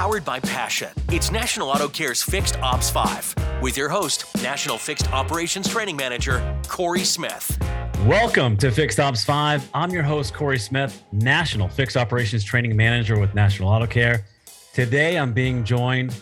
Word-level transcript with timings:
powered 0.00 0.24
by 0.24 0.40
passion. 0.40 0.88
It's 1.12 1.30
National 1.30 1.68
Auto 1.68 1.86
Care's 1.86 2.22
Fixed 2.22 2.58
Ops 2.60 2.88
5 2.88 3.60
with 3.60 3.76
your 3.76 3.90
host, 3.90 4.24
National 4.42 4.78
Fixed 4.78 5.12
Operations 5.12 5.68
Training 5.68 5.94
Manager, 5.94 6.58
Corey 6.68 7.04
Smith. 7.04 7.58
Welcome 8.06 8.56
to 8.56 8.70
Fixed 8.70 8.98
Ops 8.98 9.22
5. 9.24 9.68
I'm 9.74 9.90
your 9.90 10.02
host, 10.02 10.32
Corey 10.32 10.58
Smith, 10.58 11.04
National 11.12 11.68
Fixed 11.68 11.98
Operations 11.98 12.42
Training 12.42 12.74
Manager 12.74 13.20
with 13.20 13.34
National 13.34 13.68
Auto 13.68 13.86
Care. 13.86 14.24
Today, 14.72 15.18
I'm 15.18 15.34
being 15.34 15.64
joined 15.64 16.18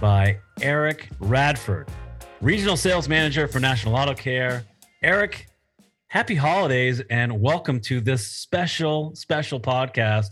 by 0.00 0.38
Eric 0.60 1.08
Radford, 1.18 1.88
Regional 2.40 2.76
Sales 2.76 3.08
Manager 3.08 3.48
for 3.48 3.58
National 3.58 3.96
Auto 3.96 4.14
Care. 4.14 4.62
Eric, 5.02 5.48
happy 6.06 6.36
holidays 6.36 7.02
and 7.10 7.40
welcome 7.40 7.80
to 7.80 8.00
this 8.00 8.24
special, 8.28 9.12
special 9.16 9.58
podcast 9.58 10.28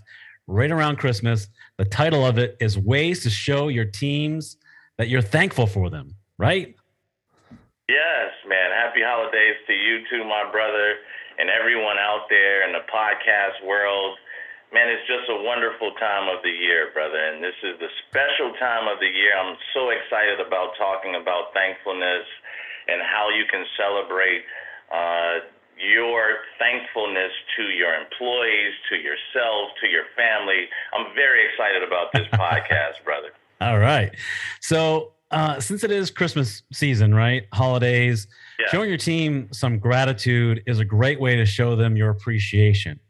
right 0.46 0.70
around 0.70 0.96
Christmas. 0.96 1.48
The 1.76 1.84
title 1.84 2.24
of 2.24 2.38
it 2.38 2.56
is 2.60 2.78
Ways 2.78 3.22
to 3.24 3.30
Show 3.30 3.68
Your 3.68 3.84
Teams 3.84 4.56
That 4.98 5.08
You're 5.08 5.22
Thankful 5.22 5.66
for 5.66 5.90
Them, 5.90 6.14
right? 6.38 6.74
Yes, 7.88 8.30
man. 8.48 8.70
Happy 8.74 9.02
holidays 9.02 9.56
to 9.66 9.74
you 9.74 10.02
too, 10.10 10.24
my 10.24 10.50
brother, 10.50 10.98
and 11.38 11.50
everyone 11.50 11.98
out 11.98 12.26
there 12.30 12.66
in 12.66 12.72
the 12.72 12.82
podcast 12.90 13.62
world. 13.66 14.18
Man, 14.74 14.90
it's 14.90 15.06
just 15.06 15.30
a 15.30 15.38
wonderful 15.46 15.94
time 15.94 16.26
of 16.26 16.42
the 16.42 16.50
year, 16.50 16.90
brother. 16.92 17.18
And 17.18 17.38
this 17.38 17.54
is 17.62 17.78
the 17.78 17.86
special 18.10 18.50
time 18.58 18.90
of 18.90 18.98
the 18.98 19.06
year. 19.06 19.30
I'm 19.38 19.54
so 19.70 19.94
excited 19.94 20.42
about 20.42 20.74
talking 20.74 21.14
about 21.14 21.54
thankfulness 21.54 22.26
and 22.90 22.98
how 23.02 23.30
you 23.30 23.46
can 23.46 23.62
celebrate 23.78 24.42
uh, 24.90 25.46
your 25.78 26.38
thankfulness 26.58 27.32
to 27.56 27.62
your 27.64 27.94
employees, 27.94 28.72
to 28.90 28.96
yourself, 28.96 29.70
to 29.82 29.88
your 29.88 30.04
family. 30.16 30.68
I'm 30.94 31.14
very 31.14 31.40
excited 31.48 31.82
about 31.82 32.12
this 32.12 32.26
podcast, 32.32 33.04
brother. 33.04 33.28
All 33.60 33.78
right. 33.78 34.14
So, 34.60 35.12
uh, 35.30 35.58
since 35.58 35.82
it 35.82 35.90
is 35.90 36.10
Christmas 36.10 36.62
season, 36.72 37.14
right? 37.14 37.46
Holidays, 37.52 38.28
yeah. 38.60 38.66
showing 38.70 38.88
your 38.88 38.98
team 38.98 39.48
some 39.52 39.78
gratitude 39.78 40.62
is 40.66 40.78
a 40.78 40.84
great 40.84 41.20
way 41.20 41.36
to 41.36 41.44
show 41.44 41.74
them 41.74 41.96
your 41.96 42.10
appreciation. 42.10 43.00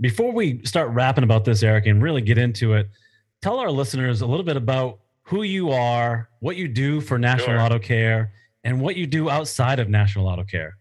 Before 0.00 0.32
we 0.32 0.64
start 0.64 0.90
rapping 0.90 1.24
about 1.24 1.44
this, 1.44 1.62
Eric, 1.62 1.86
and 1.86 2.02
really 2.02 2.22
get 2.22 2.38
into 2.38 2.72
it, 2.74 2.88
tell 3.42 3.58
our 3.58 3.70
listeners 3.70 4.22
a 4.22 4.26
little 4.26 4.44
bit 4.44 4.56
about 4.56 5.00
who 5.24 5.42
you 5.42 5.70
are, 5.70 6.30
what 6.40 6.56
you 6.56 6.68
do 6.68 7.02
for 7.02 7.18
National 7.18 7.48
sure. 7.48 7.60
Auto 7.60 7.78
Care, 7.78 8.32
and 8.64 8.80
what 8.80 8.96
you 8.96 9.06
do 9.06 9.28
outside 9.28 9.78
of 9.78 9.88
National 9.88 10.26
Auto 10.26 10.44
Care. 10.44 10.78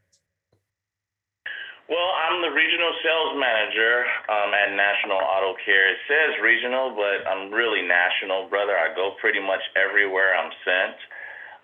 Well, 1.87 2.11
I'm 2.27 2.43
the 2.43 2.51
regional 2.51 2.91
sales 2.99 3.39
manager 3.39 4.03
um, 4.27 4.51
at 4.51 4.75
National 4.75 5.23
Auto 5.23 5.55
Care. 5.63 5.87
It 5.95 5.99
says 6.03 6.35
regional, 6.43 6.91
but 6.91 7.23
I'm 7.23 7.47
really 7.47 7.79
national, 7.79 8.51
brother. 8.51 8.75
I 8.75 8.91
go 8.91 9.15
pretty 9.23 9.39
much 9.39 9.63
everywhere 9.79 10.35
I'm 10.35 10.51
sent, 10.67 10.97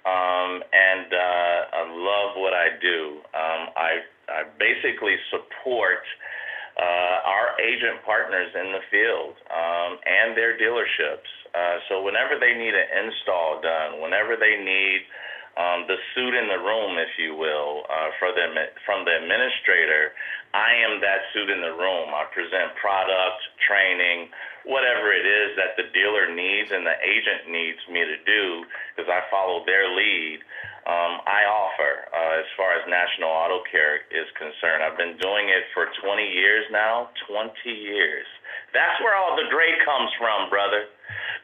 um, 0.08 0.52
and 0.72 1.08
uh, 1.12 1.60
I 1.76 1.82
love 1.92 2.40
what 2.40 2.56
I 2.56 2.72
do. 2.80 3.20
Um, 3.36 3.62
I, 3.76 3.92
I 4.32 4.40
basically 4.56 5.20
support 5.28 6.08
uh, 6.80 7.18
our 7.28 7.60
agent 7.60 8.00
partners 8.08 8.48
in 8.56 8.72
the 8.72 8.84
field 8.88 9.36
um, 9.52 10.00
and 10.08 10.40
their 10.40 10.56
dealerships. 10.56 11.28
Uh, 11.52 11.84
so 11.92 12.00
whenever 12.00 12.40
they 12.40 12.56
need 12.56 12.72
an 12.72 12.88
install 13.12 13.60
done, 13.60 14.00
whenever 14.00 14.40
they 14.40 14.56
need 14.56 15.04
um, 15.54 15.86
the 15.86 15.98
suit 16.14 16.34
in 16.34 16.50
the 16.50 16.58
room, 16.58 16.98
if 16.98 17.14
you 17.22 17.38
will, 17.38 17.86
uh, 17.86 18.09
for 18.18 18.34
the, 18.34 18.46
from 18.86 19.06
the 19.06 19.14
administrator. 19.14 20.14
I 20.54 20.73
am 20.86 21.02
that 21.02 21.30
suit 21.34 21.50
in 21.50 21.62
the 21.62 21.73
room. 21.73 22.14
I 22.14 22.26
present 22.34 22.73
product, 22.78 23.42
training, 23.66 24.30
whatever 24.66 25.14
it 25.14 25.26
is 25.26 25.58
that 25.58 25.78
the 25.78 25.90
dealer 25.94 26.30
needs 26.30 26.70
and 26.74 26.86
the 26.86 26.98
agent 27.02 27.50
needs 27.50 27.81
me 27.90 28.02
to 28.02 28.18
do, 28.26 28.66
because 28.94 29.09
I 29.09 29.26
follow 29.30 29.66
their 29.66 29.90
lead. 29.94 30.42
Um, 30.84 31.24
I 31.24 31.48
offer 31.48 31.94
uh, 32.12 32.44
as 32.44 32.50
far 32.59 32.76
as 32.76 32.84
National 32.92 33.31
Auto 33.31 33.64
Care 33.72 34.03
is 34.12 34.28
concerned. 34.35 34.84
I've 34.84 35.00
been 35.00 35.16
doing 35.22 35.47
it 35.47 35.70
for 35.72 35.88
20 36.03 36.22
years 36.22 36.68
now. 36.75 37.08
20 37.30 37.56
years. 37.72 38.28
That's 38.75 39.00
where 39.00 39.16
all 39.16 39.38
the 39.40 39.47
great 39.47 39.80
comes 39.85 40.12
from, 40.20 40.52
brother. 40.52 40.90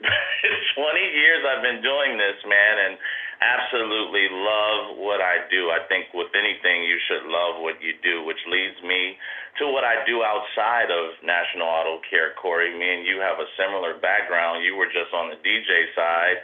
20 0.76 1.00
years 1.16 1.40
I've 1.48 1.64
been 1.64 1.80
doing 1.80 2.20
this, 2.20 2.36
man, 2.44 2.76
and 2.90 2.94
absolutely 3.40 4.28
love 4.32 5.00
what 5.00 5.24
I 5.24 5.48
do. 5.48 5.72
I 5.72 5.84
think 5.88 6.12
with 6.14 6.32
anything, 6.36 6.84
you 6.84 7.00
should 7.08 7.26
love 7.28 7.64
what 7.64 7.80
you 7.80 7.96
do, 8.04 8.24
which 8.28 8.40
leads 8.48 8.80
me 8.84 9.16
to 9.60 9.72
what 9.72 9.84
I 9.84 10.04
do 10.04 10.24
outside 10.24 10.92
of 10.92 11.16
National 11.24 11.68
Auto 11.68 12.04
Care. 12.08 12.36
Corey, 12.40 12.72
me 12.76 12.88
and 13.00 13.04
you 13.08 13.20
have 13.24 13.40
a 13.40 13.48
similar 13.56 13.96
background. 14.00 14.64
You 14.64 14.76
were 14.76 14.92
just 14.92 15.12
on 15.16 15.32
the 15.32 15.40
DJ 15.40 15.72
side, 15.96 16.38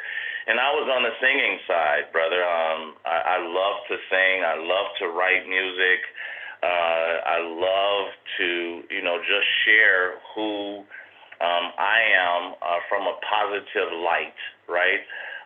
and 0.48 0.60
I 0.60 0.72
was 0.72 0.88
on 0.88 1.04
the 1.04 1.16
singing 1.20 1.60
side, 1.68 2.12
brother. 2.16 2.40
Um, 2.44 2.96
I, 3.04 3.18
I 3.36 3.38
love 3.44 3.78
to 3.92 3.96
sing. 4.08 4.36
I 4.44 4.56
love 4.56 4.88
to 5.04 5.06
write 5.12 5.48
music. 5.48 6.00
Uh, 6.64 7.14
I 7.28 7.40
love 7.44 8.06
to, 8.40 8.50
you 8.90 9.04
know, 9.04 9.20
just 9.20 9.48
share 9.68 10.18
who 10.34 10.82
um, 11.44 11.66
I 11.76 12.00
am 12.16 12.42
uh, 12.64 12.80
from 12.88 13.04
a 13.04 13.16
positive 13.28 13.92
light, 14.00 14.40
right? 14.68 15.04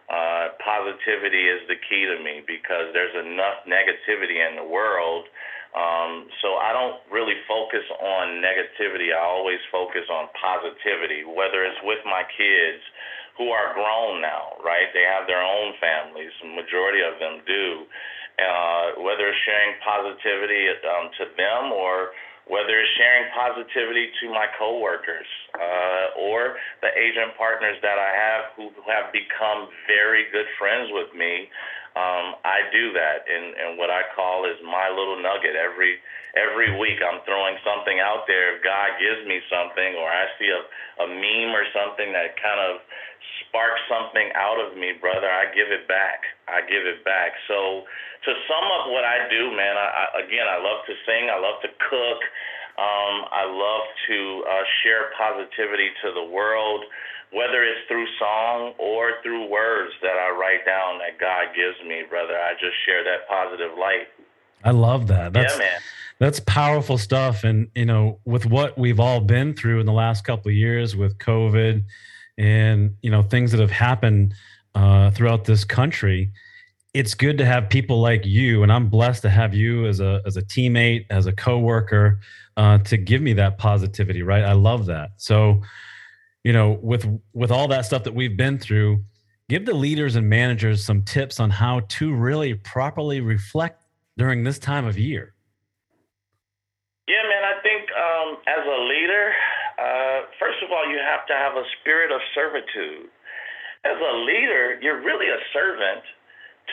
Uh, 0.10 0.58
positivity 0.58 1.46
is 1.46 1.62
the 1.70 1.78
key 1.78 2.10
to 2.10 2.18
me 2.26 2.42
because 2.46 2.90
there's 2.98 3.14
enough 3.14 3.62
negativity 3.70 4.42
in 4.42 4.58
the 4.58 4.66
world. 4.66 5.30
Um, 5.70 6.26
so 6.42 6.58
I 6.58 6.74
don't 6.74 6.98
really 7.14 7.38
focus 7.46 7.86
on 8.02 8.42
negativity. 8.42 9.14
I 9.14 9.22
always 9.22 9.62
focus 9.70 10.10
on 10.10 10.26
positivity, 10.34 11.22
whether 11.30 11.62
it's 11.62 11.78
with 11.86 12.02
my 12.10 12.26
kids 12.26 12.82
who 13.38 13.54
are 13.54 13.78
grown 13.78 14.20
now, 14.20 14.58
right? 14.66 14.90
They 14.98 15.06
have 15.06 15.30
their 15.30 15.46
own 15.46 15.78
families. 15.78 16.34
The 16.42 16.58
majority 16.58 17.06
of 17.06 17.22
them 17.22 17.46
do. 17.46 17.86
Uh, 18.40 19.04
whether 19.04 19.28
it's 19.28 19.38
sharing 19.44 19.76
positivity 19.84 20.72
um, 20.88 21.12
to 21.20 21.28
them 21.36 21.76
or 21.76 22.16
whether 22.50 22.82
it's 22.82 22.90
sharing 22.98 23.30
positivity 23.32 24.10
to 24.20 24.34
my 24.34 24.50
coworkers 24.58 25.30
uh, 25.54 26.18
or 26.18 26.58
the 26.82 26.90
agent 26.98 27.38
partners 27.38 27.78
that 27.86 28.02
I 28.02 28.12
have 28.12 28.42
who 28.58 28.74
have 28.90 29.14
become 29.14 29.70
very 29.86 30.26
good 30.34 30.50
friends 30.58 30.90
with 30.90 31.14
me. 31.14 31.48
Um, 31.94 32.38
I 32.46 32.70
do 32.74 32.94
that, 32.94 33.26
and, 33.26 33.46
and 33.54 33.70
what 33.78 33.90
I 33.90 34.06
call 34.14 34.46
is 34.46 34.58
my 34.66 34.90
little 34.90 35.18
nugget. 35.22 35.58
Every 35.58 35.98
every 36.38 36.78
week, 36.78 37.02
I'm 37.02 37.22
throwing 37.26 37.58
something 37.66 37.98
out 37.98 38.30
there. 38.30 38.56
If 38.56 38.62
God 38.62 38.98
gives 39.02 39.26
me 39.26 39.42
something, 39.50 39.98
or 39.98 40.06
I 40.06 40.30
see 40.38 40.50
a, 40.54 40.62
a 41.06 41.08
meme 41.10 41.54
or 41.54 41.66
something 41.74 42.14
that 42.14 42.38
kind 42.38 42.62
of 42.62 42.82
sparks 43.50 43.82
something 43.90 44.30
out 44.38 44.62
of 44.62 44.78
me, 44.78 44.94
brother, 45.02 45.28
I 45.28 45.50
give 45.52 45.74
it 45.74 45.90
back. 45.90 46.24
I 46.48 46.62
give 46.62 46.86
it 46.86 47.04
back. 47.04 47.34
So 47.50 47.84
to 48.24 48.32
sum 48.46 48.66
up 48.78 48.94
what 48.94 49.04
I 49.04 49.26
do, 49.28 49.50
man, 49.52 49.76
I, 49.76 49.90
I, 49.90 50.06
again, 50.24 50.46
I 50.46 50.62
love 50.62 50.86
to 50.86 50.94
sing. 51.04 51.34
I 51.34 51.42
love 51.42 51.58
to 51.66 51.72
cook. 51.90 52.22
Um, 52.78 53.28
I 53.34 53.44
love 53.44 53.86
to 54.08 54.18
uh, 54.48 54.64
share 54.82 55.12
positivity 55.18 55.90
to 56.06 56.14
the 56.14 56.24
world, 56.24 56.86
whether 57.34 57.66
it's 57.66 57.84
through 57.90 58.08
song 58.18 58.74
or 58.80 59.20
through 59.22 59.50
words 59.50 59.92
that 60.02 60.16
I 60.16 60.32
write 60.32 60.64
down 60.66 61.00
that 61.00 61.20
God 61.20 61.52
gives 61.58 61.76
me, 61.84 62.04
brother. 62.08 62.38
I 62.38 62.54
just 62.54 62.78
share 62.86 63.04
that 63.04 63.28
positive 63.28 63.78
light. 63.78 64.08
I 64.64 64.72
love 64.72 65.08
that. 65.08 65.34
That's, 65.34 65.54
yeah, 65.54 65.60
man. 65.60 65.80
That's 66.20 66.40
powerful 66.42 66.98
stuff. 66.98 67.44
And, 67.44 67.68
you 67.76 67.86
know, 67.86 68.20
with 68.26 68.46
what 68.46 68.78
we've 68.78 69.00
all 69.00 69.22
been 69.22 69.54
through 69.56 69.80
in 69.80 69.86
the 69.86 69.94
last 69.94 70.24
couple 70.24 70.50
of 70.50 70.56
years 70.56 70.96
with 70.96 71.18
COVID 71.18 71.84
and, 72.40 72.96
you 73.04 73.12
know, 73.12 73.22
things 73.22 73.52
that 73.52 73.60
have 73.60 73.70
happened 73.70 74.34
uh, 74.74 75.12
throughout 75.12 75.46
this 75.46 75.64
country, 75.66 76.32
it's 76.94 77.14
good 77.14 77.38
to 77.38 77.46
have 77.46 77.70
people 77.70 78.02
like 78.02 78.26
you, 78.26 78.64
and 78.64 78.72
I'm 78.72 78.90
blessed 78.90 79.22
to 79.22 79.30
have 79.30 79.54
you 79.54 79.86
as 79.86 80.00
a 80.00 80.22
as 80.26 80.38
a 80.38 80.42
teammate, 80.42 81.06
as 81.12 81.28
a 81.28 81.32
coworker, 81.32 82.20
uh, 82.58 82.80
to 82.80 82.98
give 82.98 83.22
me 83.22 83.34
that 83.34 83.60
positivity. 83.60 84.24
Right, 84.24 84.44
I 84.44 84.54
love 84.54 84.88
that. 84.88 85.12
So, 85.18 85.62
you 86.44 86.52
know, 86.52 86.80
with 86.82 87.06
with 87.34 87.52
all 87.52 87.68
that 87.68 87.86
stuff 87.86 88.04
that 88.06 88.16
we've 88.16 88.36
been 88.36 88.58
through, 88.58 89.04
give 89.50 89.66
the 89.66 89.74
leaders 89.76 90.16
and 90.16 90.28
managers 90.28 90.84
some 90.84 91.04
tips 91.04 91.40
on 91.40 91.52
how 91.52 91.82
to 91.90 92.12
really 92.12 92.56
properly 92.56 93.22
reflect 93.22 93.84
during 94.18 94.44
this 94.44 94.58
time 94.58 94.86
of 94.86 94.98
year. 94.98 95.36
Yeah, 97.08 97.22
man. 97.22 97.44
I 97.44 97.62
think 97.62 97.90
um, 97.92 98.38
as 98.48 98.66
a 98.66 98.82
leader, 98.82 99.32
uh, 99.80 100.28
first 100.40 100.60
of 100.64 100.72
all, 100.72 100.84
you 100.92 101.00
have 101.00 101.26
to 101.28 101.34
have 101.34 101.56
a 101.56 101.64
spirit 101.80 102.12
of 102.12 102.20
servitude. 102.36 103.08
As 103.88 103.96
a 103.96 104.14
leader, 104.28 104.78
you're 104.82 105.00
really 105.00 105.32
a 105.32 105.40
servant 105.54 106.04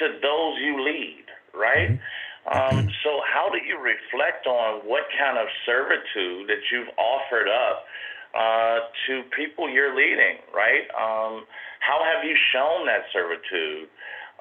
to 0.03 0.19
those 0.19 0.55
you 0.59 0.83
lead, 0.83 1.27
right? 1.55 1.95
Mm-hmm. 1.95 2.03
Um, 2.47 2.91
so, 3.03 3.23
how 3.27 3.51
do 3.51 3.59
you 3.63 3.79
reflect 3.79 4.47
on 4.47 4.87
what 4.87 5.07
kind 5.19 5.39
of 5.39 5.47
servitude 5.67 6.47
that 6.47 6.63
you've 6.71 6.91
offered 6.99 7.51
up 7.51 7.87
uh, 8.35 8.79
to 9.07 9.23
people 9.35 9.71
you're 9.71 9.95
leading, 9.95 10.39
right? 10.55 10.87
Um, 10.95 11.47
how 11.81 12.03
have 12.03 12.23
you 12.23 12.35
shown 12.53 12.87
that 12.87 13.07
servitude? 13.13 13.89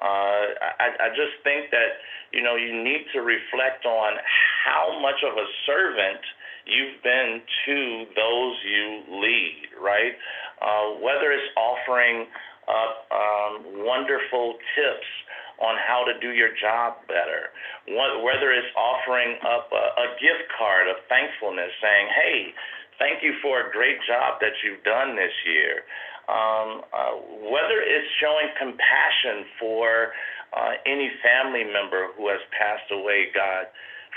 Uh, 0.01 0.45
I, 0.81 1.07
I 1.07 1.09
just 1.15 1.41
think 1.43 1.71
that 1.71 2.01
you 2.33 2.43
know 2.43 2.55
you 2.57 2.73
need 2.73 3.05
to 3.13 3.21
reflect 3.21 3.85
on 3.85 4.17
how 4.65 4.99
much 5.01 5.23
of 5.23 5.37
a 5.37 5.47
servant 5.65 6.21
you've 6.65 7.01
been 7.03 7.41
to 7.65 8.05
those 8.15 8.55
you 8.65 9.03
lead, 9.21 9.69
right? 9.81 10.15
uh, 10.61 10.99
whether 11.03 11.31
it's 11.31 11.49
offering 11.57 12.27
up 12.65 13.05
um, 13.11 13.85
wonderful 13.85 14.57
tips 14.73 15.09
on 15.61 15.77
how 15.79 16.03
to 16.03 16.19
do 16.19 16.35
your 16.35 16.51
job 16.59 16.99
better, 17.07 17.53
whether 17.87 18.51
it's 18.51 18.71
offering 18.75 19.37
up 19.45 19.71
a, 19.71 19.85
a 20.01 20.07
gift 20.19 20.51
card 20.57 20.89
of 20.89 20.97
thankfulness 21.07 21.71
saying, 21.79 22.07
hey, 22.11 22.39
thank 22.99 23.23
you 23.23 23.33
for 23.41 23.67
a 23.67 23.71
great 23.71 24.01
job 24.07 24.41
that 24.41 24.51
you've 24.63 24.83
done 24.83 25.15
this 25.15 25.31
year. 25.47 25.85
Um, 26.25 26.81
uh, 26.89 27.13
whether 27.53 27.79
it's 27.85 28.09
showing 28.19 28.49
compassion 28.57 29.45
for 29.61 30.11
uh, 30.57 30.73
any 30.89 31.11
family 31.21 31.63
member 31.63 32.09
who 32.17 32.27
has 32.33 32.41
passed 32.57 32.89
away, 32.91 33.29
God 33.31 33.69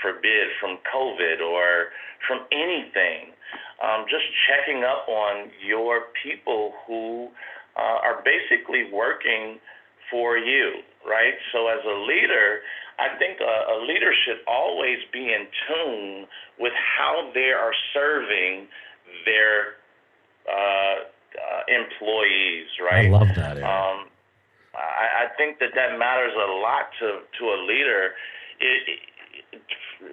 forbid, 0.03 0.49
from 0.61 0.79
COVID 0.93 1.41
or 1.41 1.91
from 2.27 2.47
anything. 2.53 3.35
Um, 3.83 4.05
just 4.11 4.25
checking 4.47 4.83
up 4.85 5.09
on 5.09 5.51
your 5.65 6.11
people 6.23 6.75
who 6.87 7.29
uh, 7.77 8.03
are 8.03 8.23
basically 8.25 8.91
working 8.93 9.61
for 10.11 10.37
you, 10.37 10.83
right? 11.07 11.35
So 11.53 11.69
as 11.69 11.79
a 11.85 11.97
leader, 12.07 12.61
I 12.99 13.17
think 13.19 13.39
a, 13.41 13.55
a 13.73 13.87
leader 13.87 14.13
should 14.27 14.43
always 14.49 14.99
be 15.13 15.33
in 15.33 15.47
tune 15.67 16.27
with 16.59 16.73
how 16.75 17.31
they 17.35 17.53
are 17.55 17.73
serving 17.95 18.67
their 19.25 19.79
uh, 20.51 21.07
uh, 21.39 21.63
employees, 21.71 22.67
right? 22.83 23.07
I 23.07 23.11
love 23.11 23.29
that. 23.37 23.57
Um, 23.63 24.11
I, 24.75 25.25
I 25.25 25.37
think 25.37 25.59
that 25.61 25.71
that 25.75 25.99
matters 25.99 26.33
a 26.35 26.51
lot 26.59 26.91
to 27.01 27.23
to 27.39 27.45
a 27.47 27.59
leader. 27.67 28.15
It, 28.61 28.99
it, 29.53 29.63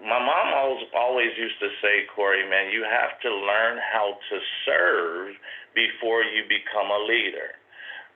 my 0.02 0.18
mom 0.18 0.48
always 0.54 0.86
always 0.96 1.32
used 1.38 1.60
to 1.60 1.70
say, 1.82 2.06
Corey, 2.16 2.48
man, 2.50 2.72
you 2.72 2.84
have 2.84 3.20
to 3.22 3.30
learn 3.30 3.78
how 3.78 4.18
to 4.30 4.38
serve 4.66 5.36
before 5.76 6.24
you 6.24 6.44
become 6.50 6.90
a 6.90 7.02
leader, 7.06 7.54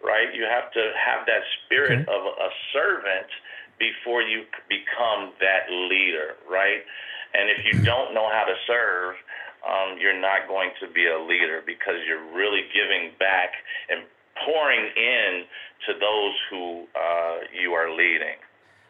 right? 0.04 0.34
You 0.34 0.48
have 0.50 0.72
to 0.74 0.84
have 0.98 1.26
that 1.28 1.44
spirit 1.66 2.08
okay. 2.08 2.12
of 2.12 2.22
a 2.26 2.50
servant 2.74 3.30
before 3.78 4.22
you 4.22 4.44
become 4.68 5.34
that 5.40 5.70
leader, 5.70 6.36
right? 6.50 6.82
And 7.34 7.50
if 7.50 7.62
you 7.64 7.86
don't 7.86 8.14
know 8.14 8.28
how 8.28 8.46
to 8.46 8.58
serve, 8.66 9.16
um, 9.62 9.98
you're 10.00 10.20
not 10.20 10.48
going 10.48 10.72
to 10.82 10.88
be 10.90 11.08
a 11.08 11.20
leader 11.20 11.62
because 11.66 12.02
you're 12.08 12.34
really 12.34 12.66
giving 12.74 13.12
back 13.20 13.54
and 13.90 14.02
pouring 14.46 14.88
in 14.96 15.44
to 15.88 15.94
those 16.00 16.36
who 16.50 16.88
uh, 16.96 17.38
you 17.54 17.74
are 17.74 17.92
leading. 17.92 18.40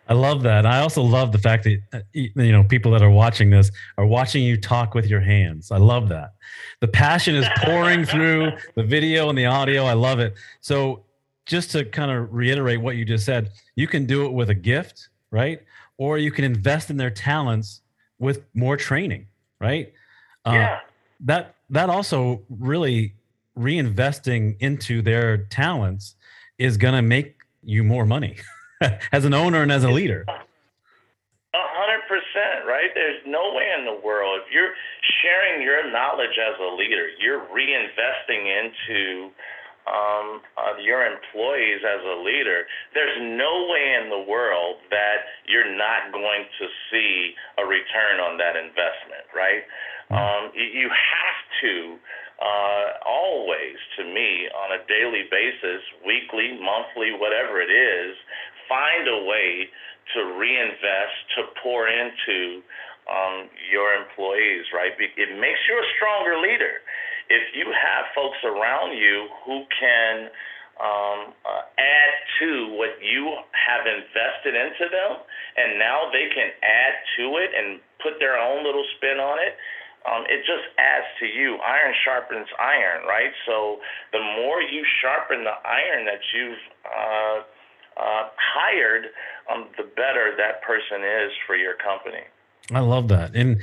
I 0.09 0.13
love 0.13 0.41
that. 0.41 0.65
I 0.65 0.79
also 0.79 1.03
love 1.03 1.31
the 1.31 1.37
fact 1.37 1.65
that 1.65 1.81
uh, 1.93 1.99
you 2.13 2.51
know 2.51 2.63
people 2.63 2.91
that 2.93 3.03
are 3.03 3.11
watching 3.11 3.51
this 3.51 3.69
are 3.97 4.07
watching 4.07 4.43
you 4.43 4.57
talk 4.57 4.95
with 4.95 5.05
your 5.05 5.19
hands. 5.19 5.71
I 5.71 5.77
love 5.77 6.09
that. 6.09 6.33
The 6.79 6.87
passion 6.87 7.35
is 7.35 7.47
pouring 7.57 8.05
through 8.13 8.53
the 8.73 8.83
video 8.83 9.29
and 9.29 9.37
the 9.37 9.45
audio. 9.45 9.85
I 9.85 9.93
love 9.93 10.19
it. 10.19 10.33
So, 10.61 11.03
just 11.45 11.69
to 11.71 11.85
kind 11.85 12.09
of 12.09 12.33
reiterate 12.33 12.81
what 12.81 12.95
you 12.95 13.05
just 13.05 13.23
said, 13.23 13.51
you 13.75 13.87
can 13.87 14.07
do 14.07 14.25
it 14.25 14.33
with 14.33 14.49
a 14.49 14.55
gift, 14.55 15.09
right? 15.29 15.61
Or 15.97 16.17
you 16.17 16.31
can 16.31 16.43
invest 16.43 16.89
in 16.89 16.97
their 16.97 17.11
talents 17.11 17.81
with 18.17 18.45
more 18.55 18.77
training, 18.77 19.27
right? 19.61 19.93
Uh, 20.43 20.51
yeah. 20.53 20.73
Uh, 20.73 20.79
that 21.21 21.55
that 21.69 21.89
also 21.91 22.41
really 22.49 23.13
reinvesting 23.55 24.57
into 24.59 25.03
their 25.03 25.37
talents 25.37 26.15
is 26.57 26.77
going 26.77 26.95
to 26.95 27.01
make 27.03 27.35
you 27.61 27.83
more 27.83 28.05
money 28.05 28.37
as 29.11 29.25
an 29.25 29.33
owner 29.33 29.61
and 29.61 29.71
as 29.71 29.83
a 29.83 29.89
leader. 29.91 30.25
A 30.27 31.65
hundred 31.73 32.05
percent, 32.07 32.67
right? 32.67 32.93
There's 32.93 33.21
no 33.25 33.53
way 33.55 33.65
in 33.77 33.85
the 33.85 33.99
world 34.05 34.41
if 34.45 34.53
you're 34.53 34.73
sharing 35.21 35.61
your 35.61 35.89
knowledge 35.91 36.37
as 36.37 36.55
a 36.61 36.75
leader, 36.75 37.09
you're 37.19 37.41
reinvesting 37.49 38.45
into 38.45 39.31
um, 39.89 40.41
uh, 40.53 40.77
your 40.77 41.01
employees 41.01 41.81
as 41.81 42.01
a 42.05 42.21
leader. 42.21 42.69
There's 42.93 43.17
no 43.17 43.65
way 43.65 43.97
in 43.97 44.09
the 44.09 44.21
world 44.29 44.77
that 44.91 45.25
you're 45.49 45.73
not 45.73 46.13
going 46.13 46.45
to 46.61 46.65
see 46.91 47.33
a 47.57 47.65
return 47.65 48.21
on 48.21 48.37
that 48.37 48.53
investment, 48.53 49.25
right? 49.33 49.65
Mm-hmm. 50.11 50.21
Um, 50.21 50.43
you 50.53 50.89
have 50.89 51.39
to 51.65 51.97
uh, 52.39 53.03
always, 53.03 53.75
to 53.97 54.03
me, 54.07 54.47
on 54.47 54.79
a 54.79 54.81
daily 54.87 55.27
basis, 55.27 55.83
weekly, 56.07 56.55
monthly, 56.55 57.11
whatever 57.11 57.59
it 57.59 57.67
is, 57.67 58.15
find 58.69 59.09
a 59.09 59.25
way 59.25 59.67
to 60.15 60.19
reinvest, 60.37 61.17
to 61.35 61.41
pour 61.61 61.89
into 61.89 62.61
um, 63.09 63.49
your 63.73 63.93
employees, 63.97 64.65
right? 64.73 64.93
It 64.97 65.31
makes 65.41 65.61
you 65.67 65.75
a 65.75 65.87
stronger 65.97 66.37
leader. 66.37 66.85
If 67.29 67.53
you 67.53 67.65
have 67.69 68.09
folks 68.13 68.37
around 68.45 68.97
you 68.97 69.27
who 69.45 69.65
can 69.73 70.29
um, 70.79 71.33
uh, 71.45 71.63
add 71.77 72.13
to 72.39 72.73
what 72.77 72.97
you 73.01 73.35
have 73.53 73.85
invested 73.85 74.55
into 74.55 74.89
them, 74.89 75.19
and 75.57 75.77
now 75.77 76.09
they 76.13 76.29
can 76.33 76.49
add 76.63 76.93
to 77.17 77.37
it 77.37 77.51
and 77.53 77.81
put 78.01 78.17
their 78.17 78.37
own 78.37 78.63
little 78.63 78.85
spin 78.97 79.19
on 79.19 79.37
it, 79.41 79.57
um, 80.07 80.23
it 80.31 80.41
just 80.47 80.63
adds 80.79 81.05
to 81.19 81.27
you. 81.27 81.59
Iron 81.59 81.93
sharpens 82.07 82.47
iron, 82.55 83.03
right? 83.05 83.35
So 83.45 83.83
the 84.15 84.23
more 84.39 84.63
you 84.63 84.81
sharpen 85.03 85.43
the 85.43 85.57
iron 85.67 86.07
that 86.07 86.23
you've 86.33 86.63
uh, 86.87 87.37
uh, 87.99 88.29
hired, 88.37 89.05
um, 89.51 89.67
the 89.77 89.83
better 89.83 90.33
that 90.37 90.61
person 90.61 91.03
is 91.03 91.31
for 91.45 91.55
your 91.55 91.73
company. 91.75 92.23
I 92.71 92.79
love 92.79 93.07
that. 93.09 93.35
And 93.35 93.61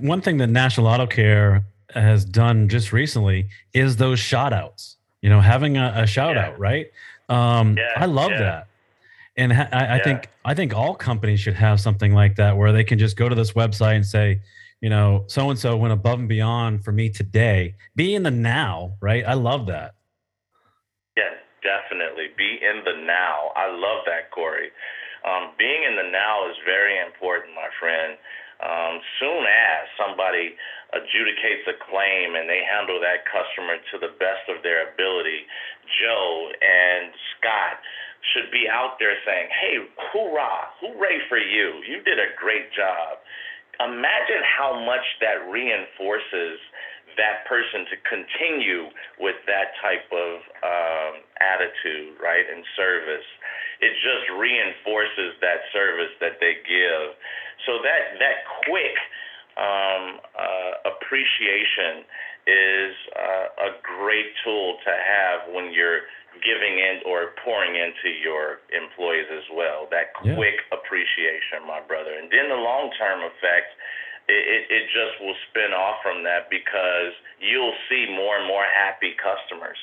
one 0.00 0.20
thing 0.20 0.38
that 0.38 0.46
National 0.46 0.86
Auto 0.86 1.06
Care 1.06 1.64
has 1.94 2.24
done 2.24 2.68
just 2.68 2.92
recently 2.92 3.48
is 3.72 3.96
those 3.96 4.18
shout 4.18 4.52
outs, 4.52 4.96
you 5.22 5.28
know, 5.28 5.40
having 5.40 5.76
a, 5.76 5.92
a 5.96 6.06
shout 6.06 6.36
yeah. 6.36 6.46
out, 6.46 6.58
right? 6.58 6.86
Um, 7.28 7.76
yeah, 7.76 7.90
I 7.96 8.06
love 8.06 8.30
yeah. 8.30 8.38
that. 8.38 8.66
And 9.36 9.52
I, 9.52 9.96
I 9.96 9.98
think 9.98 10.28
I 10.44 10.54
think 10.54 10.74
all 10.74 10.94
companies 10.94 11.40
should 11.40 11.54
have 11.54 11.80
something 11.80 12.14
like 12.14 12.36
that 12.36 12.56
where 12.56 12.70
they 12.72 12.84
can 12.84 13.00
just 13.00 13.16
go 13.16 13.28
to 13.28 13.34
this 13.34 13.52
website 13.52 13.96
and 13.96 14.06
say, 14.06 14.40
you 14.80 14.90
know, 14.90 15.24
so 15.26 15.50
and 15.50 15.58
so 15.58 15.76
went 15.76 15.92
above 15.92 16.20
and 16.20 16.28
beyond 16.28 16.84
for 16.84 16.92
me 16.92 17.10
today. 17.10 17.74
Be 17.96 18.14
in 18.14 18.22
the 18.22 18.30
now, 18.30 18.94
right? 19.00 19.24
I 19.26 19.34
love 19.34 19.66
that. 19.66 19.94
Yeah, 21.16 21.30
definitely. 21.62 22.23
Be 22.36 22.58
in 22.60 22.82
the 22.84 23.04
now. 23.06 23.52
I 23.56 23.70
love 23.70 24.04
that, 24.06 24.30
Corey. 24.30 24.70
Um, 25.24 25.56
being 25.56 25.82
in 25.88 25.96
the 25.96 26.08
now 26.12 26.50
is 26.50 26.56
very 26.68 27.00
important, 27.00 27.54
my 27.56 27.70
friend. 27.80 28.18
Um, 28.60 29.00
soon 29.18 29.42
as 29.44 29.82
somebody 29.98 30.54
adjudicates 30.94 31.66
a 31.66 31.76
claim 31.90 32.38
and 32.38 32.46
they 32.46 32.62
handle 32.62 33.00
that 33.02 33.26
customer 33.26 33.76
to 33.92 33.96
the 33.98 34.14
best 34.20 34.46
of 34.52 34.62
their 34.62 34.94
ability, 34.94 35.42
Joe 36.00 36.52
and 36.60 37.10
Scott 37.34 37.82
should 38.32 38.48
be 38.52 38.68
out 38.70 38.96
there 39.00 39.16
saying, 39.26 39.48
hey, 39.52 39.76
hoorah, 40.12 40.70
hooray 40.80 41.18
for 41.28 41.36
you. 41.36 41.82
You 41.84 42.00
did 42.04 42.20
a 42.20 42.32
great 42.38 42.72
job 42.72 43.20
imagine 43.80 44.42
how 44.44 44.78
much 44.86 45.02
that 45.20 45.42
reinforces 45.50 46.58
that 47.16 47.46
person 47.46 47.86
to 47.90 47.96
continue 48.08 48.90
with 49.18 49.36
that 49.46 49.74
type 49.82 50.06
of 50.10 50.34
um, 50.62 51.12
attitude, 51.40 52.18
right, 52.22 52.44
and 52.44 52.64
service. 52.76 53.26
It 53.80 53.92
just 54.00 54.30
reinforces 54.38 55.38
that 55.40 55.66
service 55.72 56.12
that 56.20 56.38
they 56.40 56.58
give. 56.62 57.14
So 57.66 57.80
that 57.82 58.18
that 58.18 58.38
quick 58.66 58.96
um, 59.56 60.18
uh, 60.34 60.94
appreciation 60.94 62.06
is 62.44 62.92
uh, 63.16 63.68
a 63.68 63.70
great 63.80 64.28
tool 64.44 64.76
to 64.84 64.92
have 64.92 65.54
when 65.54 65.72
you're 65.72 66.04
giving 66.42 66.76
in 66.82 67.06
or 67.06 67.32
pouring 67.46 67.78
into 67.78 68.10
your 68.18 68.58
employees 68.74 69.30
as 69.30 69.46
well. 69.54 69.86
That 69.90 70.12
quick 70.18 70.58
yeah. 70.58 70.76
appreciation, 70.76 71.62
my 71.66 71.78
brother. 71.86 72.10
And 72.18 72.26
then 72.28 72.50
the 72.50 72.58
long 72.58 72.90
term 72.98 73.22
effect, 73.22 73.70
it, 74.28 74.32
it, 74.32 74.62
it 74.72 74.84
just 74.88 75.20
will 75.20 75.36
spin 75.50 75.72
off 75.72 76.00
from 76.02 76.24
that 76.24 76.48
because 76.48 77.12
you'll 77.40 77.76
see 77.88 78.06
more 78.08 78.38
and 78.38 78.46
more 78.46 78.64
happy 78.64 79.14
customers. 79.20 79.78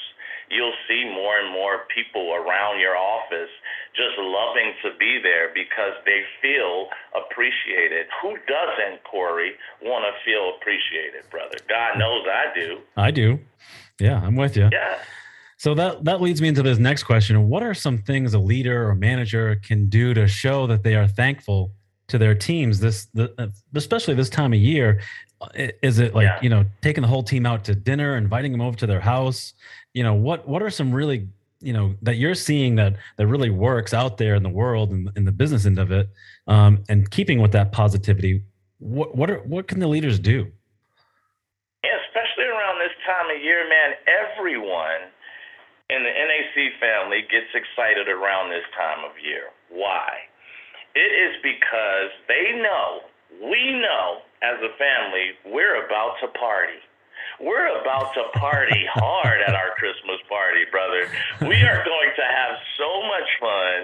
You'll 0.49 0.75
see 0.87 1.05
more 1.05 1.39
and 1.39 1.53
more 1.53 1.87
people 1.95 2.33
around 2.33 2.81
your 2.81 2.97
office 2.97 3.49
just 3.95 4.19
loving 4.19 4.73
to 4.83 4.91
be 4.99 5.19
there 5.23 5.53
because 5.53 5.95
they 6.05 6.23
feel 6.41 6.87
appreciated. 7.15 8.07
Who 8.21 8.35
doesn't, 8.47 9.03
Corey, 9.05 9.53
want 9.81 10.03
to 10.03 10.13
feel 10.25 10.53
appreciated, 10.59 11.29
brother? 11.29 11.55
God 11.69 11.97
knows 11.97 12.25
I 12.27 12.53
do. 12.53 12.79
I 12.97 13.11
do. 13.11 13.39
Yeah, 13.99 14.19
I'm 14.19 14.35
with 14.35 14.57
you. 14.57 14.69
Yeah. 14.71 14.97
So 15.57 15.75
that 15.75 16.03
that 16.05 16.21
leads 16.21 16.41
me 16.41 16.47
into 16.47 16.63
this 16.63 16.79
next 16.79 17.03
question. 17.03 17.47
What 17.47 17.61
are 17.61 17.75
some 17.75 17.99
things 17.99 18.33
a 18.33 18.39
leader 18.39 18.89
or 18.89 18.95
manager 18.95 19.55
can 19.63 19.89
do 19.89 20.13
to 20.15 20.27
show 20.27 20.65
that 20.67 20.83
they 20.83 20.95
are 20.95 21.07
thankful 21.07 21.71
to 22.11 22.17
their 22.17 22.35
teams 22.35 22.79
this 22.79 23.05
the, 23.13 23.33
uh, 23.37 23.47
especially 23.75 24.13
this 24.13 24.29
time 24.29 24.53
of 24.53 24.59
year? 24.59 25.01
Is 25.55 25.97
it 25.97 26.13
like, 26.13 26.25
yeah. 26.25 26.39
you 26.41 26.49
know, 26.49 26.65
taking 26.81 27.01
the 27.01 27.07
whole 27.07 27.23
team 27.23 27.47
out 27.47 27.63
to 27.65 27.73
dinner, 27.73 28.15
inviting 28.15 28.51
them 28.51 28.61
over 28.61 28.77
to 28.77 28.85
their 28.85 28.99
house? 28.99 29.53
You 29.93 30.03
know, 30.03 30.13
what 30.13 30.47
what 30.47 30.61
are 30.61 30.69
some 30.69 30.91
really, 30.91 31.27
you 31.61 31.73
know, 31.73 31.95
that 32.03 32.17
you're 32.17 32.35
seeing 32.35 32.75
that 32.75 32.95
that 33.17 33.27
really 33.27 33.49
works 33.49 33.93
out 33.93 34.17
there 34.17 34.35
in 34.35 34.43
the 34.43 34.49
world 34.49 34.91
and 34.91 35.09
in 35.15 35.25
the 35.25 35.31
business 35.31 35.65
end 35.65 35.79
of 35.79 35.91
it? 35.91 36.09
Um, 36.47 36.83
and 36.89 37.09
keeping 37.09 37.41
with 37.41 37.53
that 37.53 37.71
positivity, 37.71 38.43
what 38.79 39.15
what 39.15 39.31
are 39.31 39.39
what 39.39 39.67
can 39.67 39.79
the 39.79 39.87
leaders 39.87 40.19
do? 40.19 40.51
Yeah, 41.83 41.97
especially 42.05 42.45
around 42.45 42.77
this 42.77 42.93
time 43.07 43.35
of 43.35 43.41
year, 43.41 43.67
man, 43.67 43.97
everyone 44.05 45.09
in 45.89 46.03
the 46.03 46.13
NAC 46.13 46.79
family 46.79 47.21
gets 47.31 47.49
excited 47.55 48.07
around 48.07 48.49
this 48.49 48.63
time 48.77 49.03
of 49.03 49.11
year. 49.23 49.49
Why? 49.69 50.29
It 50.95 51.11
is 51.11 51.39
because 51.41 52.11
they 52.27 52.59
know, 52.59 53.07
we 53.47 53.79
know 53.79 54.21
as 54.43 54.59
a 54.59 54.75
family, 54.77 55.37
we're 55.45 55.85
about 55.85 56.19
to 56.21 56.27
party. 56.37 56.79
We're 57.39 57.73
about 57.81 58.13
to 58.13 58.23
party 58.37 58.85
hard 58.93 59.41
at 59.41 59.55
our 59.57 59.73
Christmas 59.79 60.21
party, 60.29 60.67
brother. 60.69 61.09
We 61.41 61.57
are 61.65 61.81
going 61.81 62.11
to 62.13 62.25
have 62.25 62.53
so 62.77 62.89
much 63.09 63.29
fun. 63.41 63.77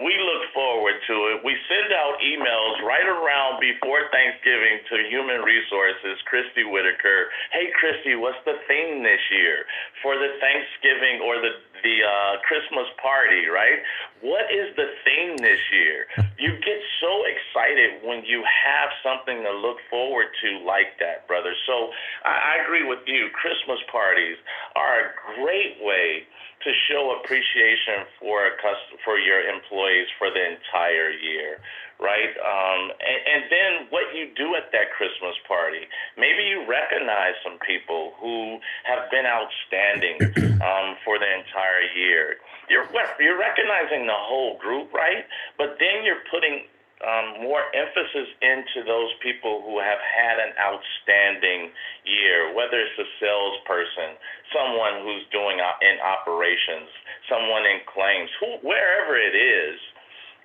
We 0.00 0.16
look 0.16 0.48
forward 0.56 0.96
to 1.10 1.16
it. 1.34 1.44
We 1.44 1.52
send 1.68 1.92
out 1.92 2.16
emails 2.24 2.80
right 2.86 3.04
around 3.04 3.60
before 3.60 4.08
Thanksgiving 4.08 4.80
to 4.88 4.96
Human 5.12 5.44
Resources, 5.44 6.20
Christy 6.24 6.64
Whitaker. 6.64 7.28
Hey, 7.52 7.68
Christy, 7.76 8.16
what's 8.16 8.40
the 8.48 8.56
theme 8.64 9.04
this 9.04 9.20
year 9.28 9.68
for 10.00 10.16
the 10.16 10.32
Thanksgiving 10.40 11.20
or 11.20 11.36
the 11.42 11.52
the 11.82 12.02
uh, 12.02 12.38
Christmas 12.46 12.86
party, 13.02 13.46
right? 13.46 13.78
What 14.22 14.46
is 14.50 14.74
the 14.76 14.88
theme 15.04 15.36
this 15.38 15.60
year? 15.72 16.06
You 16.42 16.58
get 16.58 16.82
so 16.98 17.22
excited 17.22 18.02
when 18.02 18.24
you 18.26 18.42
have 18.42 18.90
something 18.98 19.46
to 19.46 19.52
look 19.62 19.78
forward 19.86 20.26
to 20.42 20.58
like 20.66 20.98
that, 20.98 21.28
brother. 21.28 21.54
So 21.70 21.94
I, 22.26 22.58
I 22.58 22.64
agree 22.66 22.82
with 22.82 22.98
you. 23.06 23.30
Christmas 23.30 23.78
parties 23.86 24.34
are 24.74 25.06
a 25.06 25.08
great 25.38 25.78
way 25.78 26.26
to 26.66 26.70
show 26.90 27.14
appreciation 27.22 28.10
for 28.18 28.46
a 28.46 28.58
custom, 28.58 28.98
for 29.04 29.18
your 29.18 29.38
employees 29.46 30.06
for 30.18 30.34
the 30.34 30.42
entire 30.42 31.10
year 31.10 31.62
right? 32.00 32.32
Um, 32.40 32.92
and, 32.96 33.20
and 33.26 33.42
then 33.50 33.70
what 33.90 34.14
you 34.14 34.30
do 34.36 34.54
at 34.56 34.72
that 34.72 34.92
Christmas 34.96 35.36
party. 35.46 35.84
Maybe 36.16 36.44
you 36.48 36.64
recognize 36.68 37.36
some 37.44 37.58
people 37.60 38.14
who 38.20 38.58
have 38.84 39.10
been 39.10 39.26
outstanding 39.26 40.16
um, 40.62 40.96
for 41.04 41.18
the 41.18 41.28
entire 41.28 41.84
year. 41.96 42.36
You're 42.70 42.88
you're 43.20 43.38
recognizing 43.38 44.06
the 44.06 44.16
whole 44.16 44.58
group, 44.58 44.92
right? 44.92 45.26
But 45.58 45.76
then 45.78 46.04
you're 46.04 46.24
putting 46.30 46.66
um, 47.02 47.42
more 47.42 47.66
emphasis 47.74 48.30
into 48.38 48.86
those 48.86 49.10
people 49.22 49.62
who 49.66 49.82
have 49.82 49.98
had 49.98 50.38
an 50.38 50.54
outstanding 50.54 51.74
year, 52.06 52.54
whether 52.54 52.78
it's 52.78 52.94
a 52.94 53.08
salesperson, 53.18 54.14
someone 54.54 55.02
who's 55.02 55.26
doing 55.34 55.58
in 55.58 55.96
operations, 55.98 56.86
someone 57.26 57.66
in 57.66 57.82
claims, 57.90 58.30
who, 58.38 58.62
wherever 58.62 59.18
it 59.18 59.34
is 59.34 59.78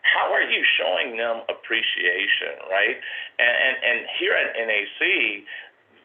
how 0.08 0.32
are 0.32 0.44
you 0.44 0.64
showing 0.80 1.18
them 1.18 1.44
appreciation, 1.52 2.64
right? 2.72 2.98
And, 3.40 3.56
and, 3.56 3.76
and 3.84 3.98
here 4.20 4.34
at 4.34 4.56
NAC, 4.56 5.44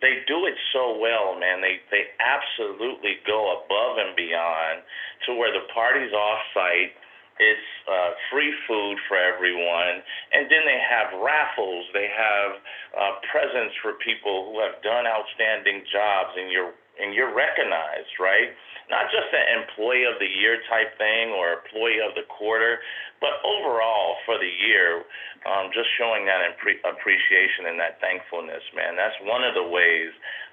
they 0.03 0.27
do 0.27 0.51
it 0.51 0.59
so 0.75 0.99
well, 0.99 1.39
man. 1.39 1.63
They 1.63 1.79
they 1.95 2.11
absolutely 2.19 3.23
go 3.23 3.63
above 3.63 4.03
and 4.03 4.19
beyond 4.19 4.83
to 5.31 5.39
where 5.39 5.55
the 5.55 5.63
party's 5.71 6.13
off 6.13 6.43
site. 6.53 6.99
It's 7.39 7.71
uh, 7.89 8.11
free 8.31 8.53
food 8.69 8.99
for 9.09 9.17
everyone, 9.17 10.03
and 10.35 10.51
then 10.51 10.67
they 10.67 10.79
have 10.83 11.17
raffles. 11.23 11.87
They 11.95 12.11
have 12.11 12.51
uh, 12.93 13.13
presents 13.31 13.73
for 13.81 13.95
people 14.05 14.53
who 14.53 14.61
have 14.61 14.83
done 14.83 15.07
outstanding 15.07 15.87
jobs, 15.89 16.37
and 16.37 16.53
you're 16.53 16.75
and 17.01 17.15
you're 17.15 17.33
recognized, 17.33 18.13
right? 18.21 18.53
Not 18.91 19.09
just 19.09 19.33
an 19.33 19.63
employee 19.63 20.05
of 20.05 20.21
the 20.21 20.29
year 20.29 20.61
type 20.69 20.99
thing 20.99 21.33
or 21.33 21.63
employee 21.63 22.05
of 22.05 22.13
the 22.15 22.29
quarter, 22.29 22.85
but 23.23 23.39
overall, 23.47 24.19
for 24.27 24.37
the 24.37 24.51
year, 24.67 25.07
um, 25.47 25.71
just 25.73 25.89
showing 25.97 26.27
that 26.27 26.43
impre- 26.43 26.83
appreciation 26.83 27.71
and 27.71 27.79
that 27.79 28.03
thankfulness, 28.03 28.63
man. 28.75 28.99
That's 28.99 29.17
one 29.25 29.47
of 29.47 29.55
the 29.55 29.65
ways 29.65 30.11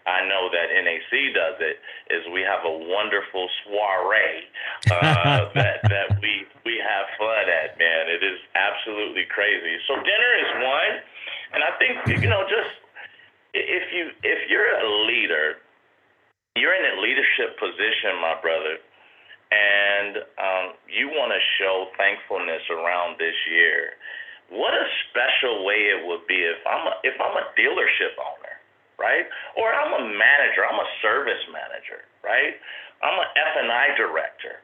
I 0.08 0.24
know 0.26 0.48
that 0.54 0.72
NAC 0.72 1.12
does 1.34 1.58
it. 1.60 1.82
Is 2.14 2.24
we 2.32 2.42
have 2.42 2.64
a 2.64 2.76
wonderful 2.88 3.50
soiree 3.66 4.46
uh, 4.90 5.50
that 5.58 5.82
that 5.90 6.22
we 6.22 6.46
we 6.66 6.78
have 6.80 7.06
fun 7.18 7.46
at, 7.50 7.78
man. 7.78 8.10
It 8.10 8.24
is 8.24 8.40
absolutely 8.56 9.26
crazy. 9.30 9.78
So 9.90 9.98
dinner 10.00 10.32
is 10.40 10.52
one, 10.64 10.94
and 11.58 11.62
I 11.66 11.72
think 11.78 12.22
you 12.22 12.30
know 12.30 12.46
just 12.48 12.74
if 13.54 13.86
you 13.94 14.14
if 14.24 14.50
you're 14.50 14.78
a 14.78 14.90
leader, 15.06 15.58
you're 16.56 16.74
in 16.74 16.86
a 16.98 17.02
leadership 17.02 17.58
position, 17.60 18.18
my 18.22 18.40
brother 18.42 18.80
and 19.50 20.22
um, 20.38 20.66
you 20.86 21.10
want 21.10 21.34
to 21.34 21.42
show 21.58 21.90
thankfulness 21.98 22.62
around 22.70 23.18
this 23.18 23.34
year, 23.50 23.98
what 24.54 24.74
a 24.74 24.86
special 25.10 25.66
way 25.66 25.90
it 25.90 26.06
would 26.06 26.26
be 26.30 26.38
if 26.38 26.62
I'm 26.66 26.86
a, 26.86 26.94
if 27.02 27.18
I'm 27.18 27.34
a 27.38 27.46
dealership 27.58 28.14
owner, 28.18 28.56
right? 29.02 29.26
Or 29.58 29.74
I'm 29.74 29.94
a 29.94 30.04
manager, 30.06 30.66
I'm 30.66 30.78
a 30.78 30.90
service 31.02 31.42
manager, 31.50 32.06
right? 32.22 32.58
I'm 33.02 33.18
an 33.18 33.30
F&I 33.34 33.86
director. 33.98 34.62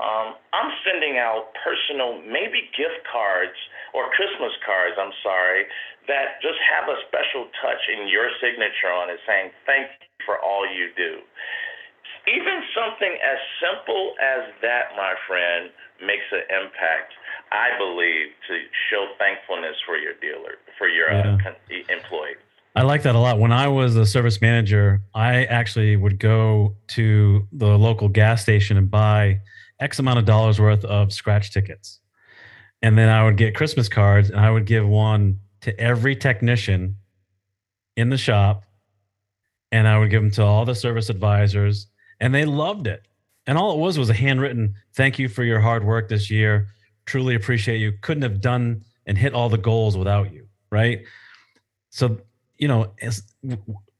Um, 0.00 0.40
I'm 0.56 0.72
sending 0.80 1.20
out 1.20 1.52
personal, 1.60 2.24
maybe 2.24 2.72
gift 2.72 3.04
cards 3.04 3.56
or 3.92 4.08
Christmas 4.16 4.56
cards, 4.64 4.96
I'm 4.96 5.12
sorry, 5.20 5.68
that 6.08 6.40
just 6.40 6.56
have 6.72 6.88
a 6.88 6.96
special 7.04 7.52
touch 7.60 7.82
in 7.92 8.08
your 8.08 8.32
signature 8.40 8.88
on 8.88 9.12
it 9.12 9.20
saying, 9.28 9.52
thank 9.68 9.92
you 10.00 10.08
for 10.24 10.40
all 10.40 10.64
you 10.64 10.88
do 10.96 11.20
even 12.28 12.62
something 12.76 13.16
as 13.24 13.38
simple 13.60 14.14
as 14.20 14.52
that, 14.62 14.92
my 14.96 15.14
friend, 15.26 15.70
makes 16.00 16.26
an 16.32 16.44
impact. 16.50 17.12
I 17.52 17.76
believe 17.78 18.28
to 18.48 18.54
show 18.90 19.06
thankfulness 19.18 19.76
for 19.86 19.96
your 19.96 20.14
dealer, 20.20 20.56
for 20.78 20.88
your 20.88 21.10
uh, 21.12 21.38
yeah. 21.38 21.50
uh, 21.50 21.94
employee. 21.94 22.36
I 22.76 22.82
like 22.82 23.02
that 23.02 23.16
a 23.16 23.18
lot. 23.18 23.38
When 23.38 23.52
I 23.52 23.66
was 23.68 23.96
a 23.96 24.06
service 24.06 24.40
manager, 24.40 25.02
I 25.14 25.44
actually 25.44 25.96
would 25.96 26.18
go 26.20 26.76
to 26.88 27.46
the 27.52 27.76
local 27.76 28.08
gas 28.08 28.42
station 28.42 28.76
and 28.76 28.90
buy 28.90 29.40
X 29.80 29.98
amount 29.98 30.18
of 30.18 30.24
dollars 30.24 30.60
worth 30.60 30.84
of 30.84 31.12
scratch 31.12 31.52
tickets. 31.52 32.00
And 32.82 32.96
then 32.96 33.08
I 33.08 33.24
would 33.24 33.36
get 33.36 33.54
Christmas 33.54 33.88
cards 33.88 34.30
and 34.30 34.40
I 34.40 34.50
would 34.50 34.66
give 34.66 34.86
one 34.86 35.38
to 35.62 35.78
every 35.78 36.16
technician 36.16 36.96
in 37.96 38.08
the 38.08 38.16
shop. 38.16 38.64
And 39.72 39.86
I 39.86 39.98
would 39.98 40.10
give 40.10 40.22
them 40.22 40.30
to 40.32 40.42
all 40.42 40.64
the 40.64 40.74
service 40.74 41.10
advisors 41.10 41.86
and 42.20 42.34
they 42.34 42.44
loved 42.44 42.86
it. 42.86 43.06
And 43.46 43.56
all 43.56 43.72
it 43.72 43.78
was 43.78 43.98
was 43.98 44.10
a 44.10 44.14
handwritten 44.14 44.74
thank 44.94 45.18
you 45.18 45.28
for 45.28 45.44
your 45.44 45.60
hard 45.60 45.84
work 45.84 46.08
this 46.08 46.30
year. 46.30 46.68
Truly 47.06 47.34
appreciate 47.34 47.78
you. 47.78 47.92
Couldn't 48.00 48.22
have 48.22 48.40
done 48.40 48.84
and 49.06 49.16
hit 49.16 49.34
all 49.34 49.48
the 49.48 49.58
goals 49.58 49.96
without 49.96 50.32
you, 50.32 50.46
right? 50.70 51.04
So, 51.90 52.20
you 52.58 52.68
know, 52.68 52.92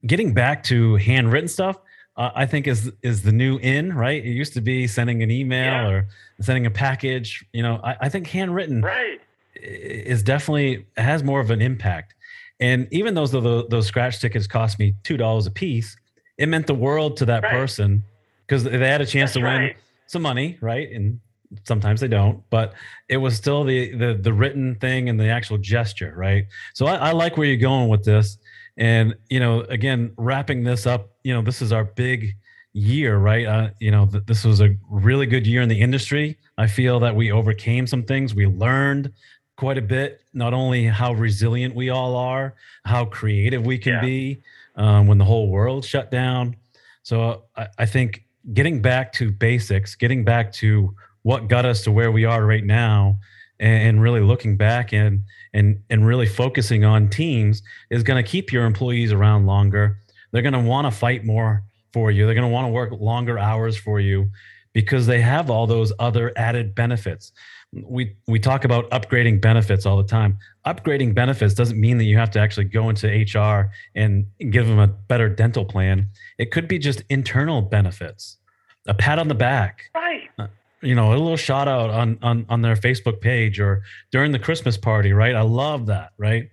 getting 0.07 0.35
back 0.35 0.63
to 0.65 0.97
handwritten 0.97 1.49
stuff, 1.49 1.79
uh, 2.21 2.31
I 2.35 2.45
think 2.45 2.67
is 2.67 2.93
is 3.03 3.23
the 3.23 3.33
new 3.33 3.57
in, 3.59 3.95
right? 3.95 4.23
It 4.23 4.33
used 4.33 4.53
to 4.53 4.61
be 4.61 4.87
sending 4.87 5.23
an 5.23 5.31
email 5.31 5.73
yeah. 5.73 5.89
or 5.89 6.09
sending 6.41 6.67
a 6.67 6.71
package. 6.71 7.43
You 7.55 7.63
know, 7.63 7.81
I, 7.83 7.97
I 8.03 8.09
think 8.11 8.27
handwritten 8.27 8.83
right. 8.83 9.19
is 9.55 10.23
definitely 10.23 10.87
has 10.99 11.25
more 11.25 11.41
of 11.41 11.51
an 11.51 11.63
impact. 11.63 12.15
And 12.61 12.87
even 12.91 13.15
those 13.15 13.31
those, 13.33 13.69
those 13.71 13.87
scratch 13.87 14.21
tickets 14.21 14.47
cost 14.47 14.79
me 14.79 14.95
two 15.03 15.17
dollars 15.17 15.47
a 15.47 15.51
piece, 15.51 15.97
it 16.37 16.47
meant 16.51 16.67
the 16.67 16.75
world 16.75 17.17
to 17.19 17.25
that 17.25 17.43
right. 17.43 17.53
person 17.53 18.05
because 18.47 18.65
they 18.65 18.77
had 18.77 19.01
a 19.01 19.07
chance 19.07 19.33
That's 19.33 19.45
to 19.45 19.51
win 19.51 19.61
right. 19.61 19.77
some 20.07 20.21
money, 20.21 20.59
right? 20.61 20.91
And 20.93 21.21
sometimes 21.65 22.03
they 22.03 22.09
don't, 22.09 22.43
but 22.51 22.75
it 23.09 23.17
was 23.17 23.35
still 23.35 23.65
the 23.65 23.97
the 23.97 24.13
the 24.13 24.33
written 24.35 24.75
thing 24.75 25.09
and 25.09 25.19
the 25.19 25.29
actual 25.29 25.57
gesture, 25.57 26.13
right? 26.15 26.45
So 26.75 26.85
I, 26.85 26.97
I 26.97 27.13
like 27.13 27.39
where 27.39 27.47
you're 27.47 27.57
going 27.57 27.89
with 27.89 28.05
this, 28.05 28.37
and 28.81 29.15
you 29.29 29.39
know, 29.39 29.61
again, 29.61 30.13
wrapping 30.17 30.65
this 30.65 30.87
up, 30.87 31.11
you 31.23 31.33
know, 31.33 31.43
this 31.43 31.63
is 31.63 31.71
our 31.71 31.85
big 31.85 32.35
year, 32.73 33.19
right? 33.19 33.47
Uh, 33.47 33.69
you 33.79 33.91
know, 33.91 34.07
th- 34.07 34.25
this 34.27 34.45
was 34.45 34.61
a 34.61 34.75
really 34.89 35.27
good 35.27 35.47
year 35.47 35.61
in 35.61 35.69
the 35.69 35.81
industry. 35.81 36.39
I 36.57 36.67
feel 36.67 36.99
that 37.01 37.15
we 37.15 37.31
overcame 37.31 37.87
some 37.87 38.03
things. 38.03 38.35
We 38.35 38.47
learned 38.47 39.13
quite 39.57 39.77
a 39.77 39.83
bit, 39.83 40.23
not 40.33 40.55
only 40.55 40.87
how 40.87 41.13
resilient 41.13 41.75
we 41.75 41.91
all 41.91 42.17
are, 42.17 42.55
how 42.87 43.05
creative 43.05 43.67
we 43.67 43.77
can 43.77 43.95
yeah. 43.95 44.01
be 44.01 44.43
um, 44.77 45.07
when 45.07 45.19
the 45.19 45.25
whole 45.25 45.49
world 45.49 45.85
shut 45.85 46.11
down. 46.11 46.57
So 47.03 47.45
I, 47.57 47.69
I 47.79 47.87
think 47.87 48.25
getting 48.55 48.81
back 48.81 49.13
to 49.15 49.31
basics, 49.31 49.95
getting 49.95 50.25
back 50.25 50.53
to 50.55 50.95
what 51.23 51.49
got 51.49 51.67
us 51.67 51.83
to 51.85 51.93
where 51.93 52.11
we 52.11 52.25
are 52.25 52.47
right 52.47 52.65
now, 52.65 53.19
and, 53.61 54.03
really 54.03 54.21
looking 54.21 54.57
back 54.57 54.93
and 54.93 55.23
and 55.53 55.83
and 55.91 56.07
really 56.07 56.27
focusing 56.27 56.85
on 56.85 57.09
teams 57.09 57.63
is 57.91 58.03
going 58.03 58.23
to 58.23 58.29
keep 58.29 58.53
your 58.53 58.65
employees 58.65 59.13
around 59.13 59.47
longer. 59.47 59.99
They're 60.33 60.43
going 60.43 60.55
to 60.55 60.61
want 60.61 60.87
to 60.87 60.91
fight 60.91 61.25
more 61.25 61.63
for 61.93 62.11
you. 62.11 62.25
They're 62.25 62.35
going 62.35 62.49
to 62.49 62.53
want 62.53 62.67
to 62.67 62.73
work 62.73 62.93
longer 62.93 63.39
hours 63.39 63.77
for 63.77 64.01
you 64.01 64.31
because 64.73 65.07
they 65.07 65.21
have 65.21 65.51
all 65.51 65.67
those 65.67 65.93
other 65.99 66.33
added 66.37 66.75
benefits. 66.75 67.33
We 67.73 68.17
we 68.27 68.39
talk 68.39 68.65
about 68.65 68.91
upgrading 68.91 69.41
benefits 69.41 69.87
all 69.87 69.97
the 69.97 70.09
time. 70.09 70.39
Upgrading 70.67 71.15
benefits 71.15 71.55
doesn't 71.55 71.79
mean 71.79 71.99
that 71.99 72.05
you 72.05 72.17
have 72.17 72.31
to 72.33 72.41
actually 72.41 72.65
go 72.65 72.89
into 72.89 73.07
HR 73.07 73.71
and 73.95 74.27
give 74.51 74.67
them 74.67 74.79
a 74.79 74.89
better 74.89 75.29
dental 75.29 75.65
plan. 75.65 76.09
It 76.39 76.51
could 76.51 76.67
be 76.67 76.79
just 76.79 77.03
internal 77.09 77.63
benefits 77.63 78.39
a 78.87 78.95
pat 78.95 79.19
on 79.19 79.29
the 79.29 79.35
back. 79.35 79.91
Right. 79.95 80.29
Uh, 80.39 80.47
You 80.83 80.95
know, 80.95 81.11
a 81.11 81.17
little 81.17 81.37
shout 81.37 81.69
out 81.69 81.91
on, 81.91 82.19
on 82.23 82.47
on 82.49 82.63
their 82.63 82.77
Facebook 82.77 83.21
page 83.21 83.61
or 83.61 83.83
during 84.11 84.33
the 84.33 84.39
Christmas 84.39 84.77
party, 84.77 85.13
right? 85.13 85.35
I 85.35 85.43
love 85.43 85.87
that, 85.87 86.13
right? 86.17 86.49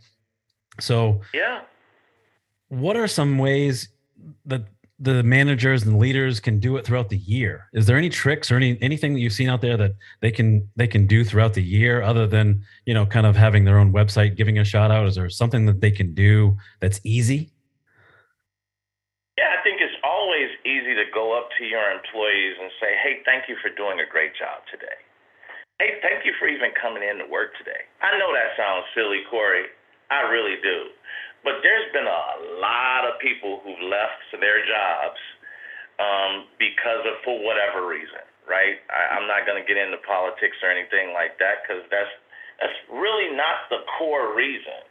So 0.79 1.21
Yeah. 1.33 1.61
What 2.69 2.97
are 2.97 3.07
some 3.07 3.37
ways 3.37 3.87
that 4.45 4.65
the 4.99 5.21
managers 5.21 5.83
and 5.83 5.99
leaders 5.99 6.39
can 6.39 6.59
do 6.59 6.75
it 6.77 6.85
throughout 6.85 7.09
the 7.09 7.17
year. 7.17 7.69
Is 7.73 7.85
there 7.85 7.97
any 7.97 8.09
tricks 8.09 8.51
or 8.51 8.55
any 8.55 8.77
anything 8.81 9.13
that 9.13 9.19
you've 9.19 9.33
seen 9.33 9.49
out 9.49 9.61
there 9.61 9.77
that 9.77 9.91
they 10.21 10.31
can 10.31 10.67
they 10.75 10.87
can 10.87 11.05
do 11.05 11.23
throughout 11.23 11.53
the 11.53 11.61
year 11.61 12.01
other 12.01 12.25
than 12.25 12.63
you 12.85 12.93
know 12.93 13.05
kind 13.05 13.27
of 13.27 13.35
having 13.35 13.65
their 13.65 13.77
own 13.77 13.93
website, 13.93 14.35
giving 14.35 14.57
a 14.57 14.63
shout 14.63 14.89
out? 14.89 15.05
Is 15.05 15.15
there 15.15 15.29
something 15.29 15.67
that 15.67 15.81
they 15.81 15.91
can 15.91 16.13
do 16.13 16.57
that's 16.79 16.99
easy? 17.03 17.51
Yeah, 19.37 19.53
I 19.59 19.63
think 19.63 19.81
it's 19.81 19.93
always 20.03 20.49
easy 20.65 20.95
to 20.95 21.03
up 21.33 21.49
to 21.57 21.63
your 21.65 21.91
employees 21.91 22.55
and 22.59 22.71
say, 22.79 22.95
"Hey, 23.03 23.23
thank 23.25 23.47
you 23.47 23.55
for 23.61 23.69
doing 23.69 23.99
a 23.99 24.05
great 24.05 24.35
job 24.35 24.63
today." 24.71 24.97
Hey, 25.79 26.01
thank 26.01 26.25
you 26.25 26.33
for 26.41 26.47
even 26.49 26.73
coming 26.73 27.05
in 27.05 27.21
to 27.21 27.27
work 27.29 27.53
today. 27.57 27.85
I 28.01 28.17
know 28.17 28.33
that 28.33 28.57
sounds 28.57 28.89
silly, 28.97 29.21
Corey. 29.29 29.69
I 30.09 30.25
really 30.25 30.57
do. 30.63 30.89
But 31.43 31.61
there's 31.61 31.85
been 31.93 32.09
a 32.09 32.25
lot 32.57 33.05
of 33.05 33.21
people 33.21 33.61
who've 33.61 33.85
left 33.85 34.25
their 34.41 34.65
jobs 34.65 35.21
um, 36.01 36.49
because 36.57 37.05
of 37.05 37.21
for 37.21 37.37
whatever 37.45 37.85
reason, 37.85 38.25
right? 38.49 38.81
I, 38.89 39.17
I'm 39.17 39.29
not 39.29 39.45
going 39.45 39.61
to 39.61 39.67
get 39.67 39.77
into 39.77 40.01
politics 40.05 40.57
or 40.65 40.69
anything 40.73 41.13
like 41.13 41.37
that 41.37 41.61
because 41.61 41.85
that's 41.93 42.09
that's 42.57 42.79
really 42.89 43.29
not 43.37 43.69
the 43.69 43.85
core 44.01 44.33
reason, 44.33 44.81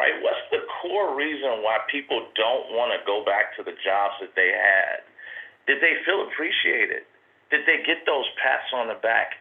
right? 0.00 0.16
What's 0.24 0.40
the 0.48 0.64
core 0.80 1.12
reason 1.12 1.60
why 1.60 1.84
people 1.92 2.32
don't 2.32 2.72
want 2.72 2.96
to 2.96 3.00
go 3.04 3.20
back 3.28 3.52
to 3.56 3.62
the 3.62 3.76
jobs 3.84 4.16
that 4.24 4.32
they 4.32 4.48
had? 4.56 5.04
Did 5.70 5.78
they 5.78 6.02
feel 6.02 6.26
appreciated? 6.26 7.06
Did 7.54 7.62
they 7.62 7.86
get 7.86 8.02
those 8.02 8.26
pats 8.42 8.66
on 8.74 8.90
the 8.90 8.98
back 8.98 9.38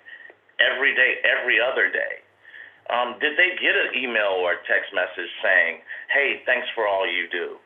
every 0.61 0.93
day, 0.93 1.17
every 1.25 1.57
other 1.57 1.89
day? 1.89 2.21
Um, 2.93 3.17
did 3.17 3.33
they 3.33 3.57
get 3.57 3.73
an 3.73 3.97
email 3.97 4.37
or 4.37 4.53
a 4.53 4.61
text 4.69 4.93
message 4.93 5.33
saying, 5.41 5.81
hey, 6.13 6.45
thanks 6.45 6.69
for 6.77 6.85
all 6.85 7.09
you 7.09 7.25
do? 7.33 7.57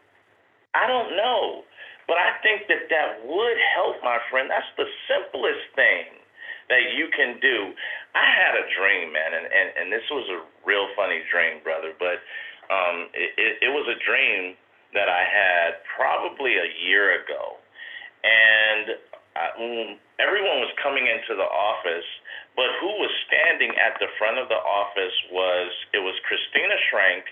I 0.71 0.87
don't 0.87 1.11
know. 1.19 1.67
But 2.07 2.23
I 2.23 2.39
think 2.39 2.71
that 2.71 2.87
that 2.87 3.27
would 3.27 3.59
help, 3.75 3.99
my 3.99 4.23
friend. 4.31 4.47
That's 4.47 4.71
the 4.79 4.87
simplest 5.11 5.67
thing 5.75 6.23
that 6.71 6.95
you 6.95 7.11
can 7.11 7.43
do. 7.43 7.75
I 8.15 8.27
had 8.31 8.55
a 8.55 8.63
dream, 8.79 9.11
man, 9.11 9.31
and, 9.35 9.47
and, 9.47 9.67
and 9.75 9.87
this 9.91 10.07
was 10.07 10.23
a 10.31 10.39
real 10.63 10.87
funny 10.95 11.19
dream, 11.27 11.59
brother, 11.67 11.91
but 11.99 12.23
um, 12.71 13.11
it, 13.11 13.31
it, 13.35 13.53
it 13.67 13.71
was 13.75 13.87
a 13.91 13.99
dream 13.99 14.55
that 14.95 15.11
I 15.11 15.23
had 15.27 15.83
probably 15.99 16.55
a 16.55 16.69
year 16.87 17.23
ago. 17.23 17.52
And 18.23 18.85
I, 19.35 19.45
everyone 20.19 20.63
was 20.63 20.71
coming 20.81 21.07
into 21.07 21.35
the 21.35 21.47
office 21.47 22.07
but 22.55 22.69
who 22.81 22.89
was 23.01 23.09
standing 23.25 23.73
at 23.81 23.97
the 23.97 24.09
front 24.21 24.37
of 24.37 24.45
the 24.49 24.61
office 24.61 25.17
was 25.33 25.69
it 25.93 26.01
was 26.01 26.13
Christina 26.29 26.77
Schrank 26.89 27.25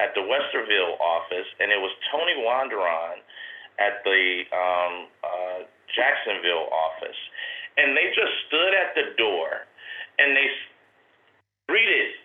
at 0.00 0.16
the 0.16 0.24
Westerville 0.24 0.96
office, 0.96 1.48
and 1.60 1.68
it 1.68 1.76
was 1.76 1.92
Tony 2.08 2.40
Wanderon 2.40 3.20
at 3.76 4.00
the 4.04 4.48
um, 4.48 4.94
uh, 5.20 5.58
Jacksonville 5.92 6.72
office, 6.72 7.20
and 7.76 7.92
they 7.92 8.08
just 8.16 8.32
stood 8.48 8.72
at 8.72 8.96
the 8.96 9.12
door 9.20 9.68
and 10.16 10.36
they 10.36 10.48
greeted 11.68 12.16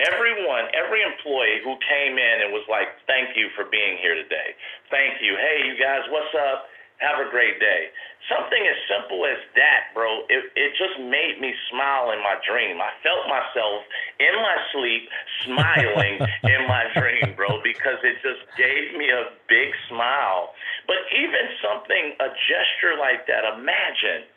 everyone, 0.00 0.72
every 0.72 1.04
employee 1.04 1.60
who 1.60 1.76
came 1.84 2.16
in 2.16 2.36
and 2.48 2.52
was 2.52 2.64
like, 2.72 2.88
"Thank 3.04 3.36
you 3.36 3.52
for 3.52 3.68
being 3.68 4.00
here 4.00 4.16
today. 4.16 4.56
Thank 4.88 5.20
you. 5.20 5.36
Hey, 5.36 5.68
you 5.68 5.76
guys, 5.76 6.00
what's 6.08 6.32
up? 6.32 6.69
Have 7.00 7.16
a 7.16 7.32
great 7.32 7.56
day. 7.56 7.88
Something 8.28 8.60
as 8.68 8.76
simple 8.84 9.24
as 9.24 9.40
that, 9.56 9.88
bro, 9.96 10.28
it, 10.28 10.52
it 10.52 10.76
just 10.76 11.00
made 11.00 11.40
me 11.40 11.56
smile 11.72 12.12
in 12.12 12.20
my 12.20 12.36
dream. 12.44 12.76
I 12.76 12.92
felt 13.00 13.24
myself 13.24 13.88
in 14.20 14.36
my 14.36 14.56
sleep 14.68 15.08
smiling 15.48 16.20
in 16.44 16.68
my 16.68 16.92
dream, 16.92 17.32
bro, 17.40 17.64
because 17.64 17.96
it 18.04 18.20
just 18.20 18.44
gave 18.60 18.92
me 19.00 19.08
a 19.08 19.32
big 19.48 19.72
smile. 19.88 20.52
But 20.84 21.00
even 21.16 21.44
something, 21.64 22.20
a 22.20 22.28
gesture 22.52 23.00
like 23.00 23.24
that, 23.32 23.48
imagine 23.48 24.28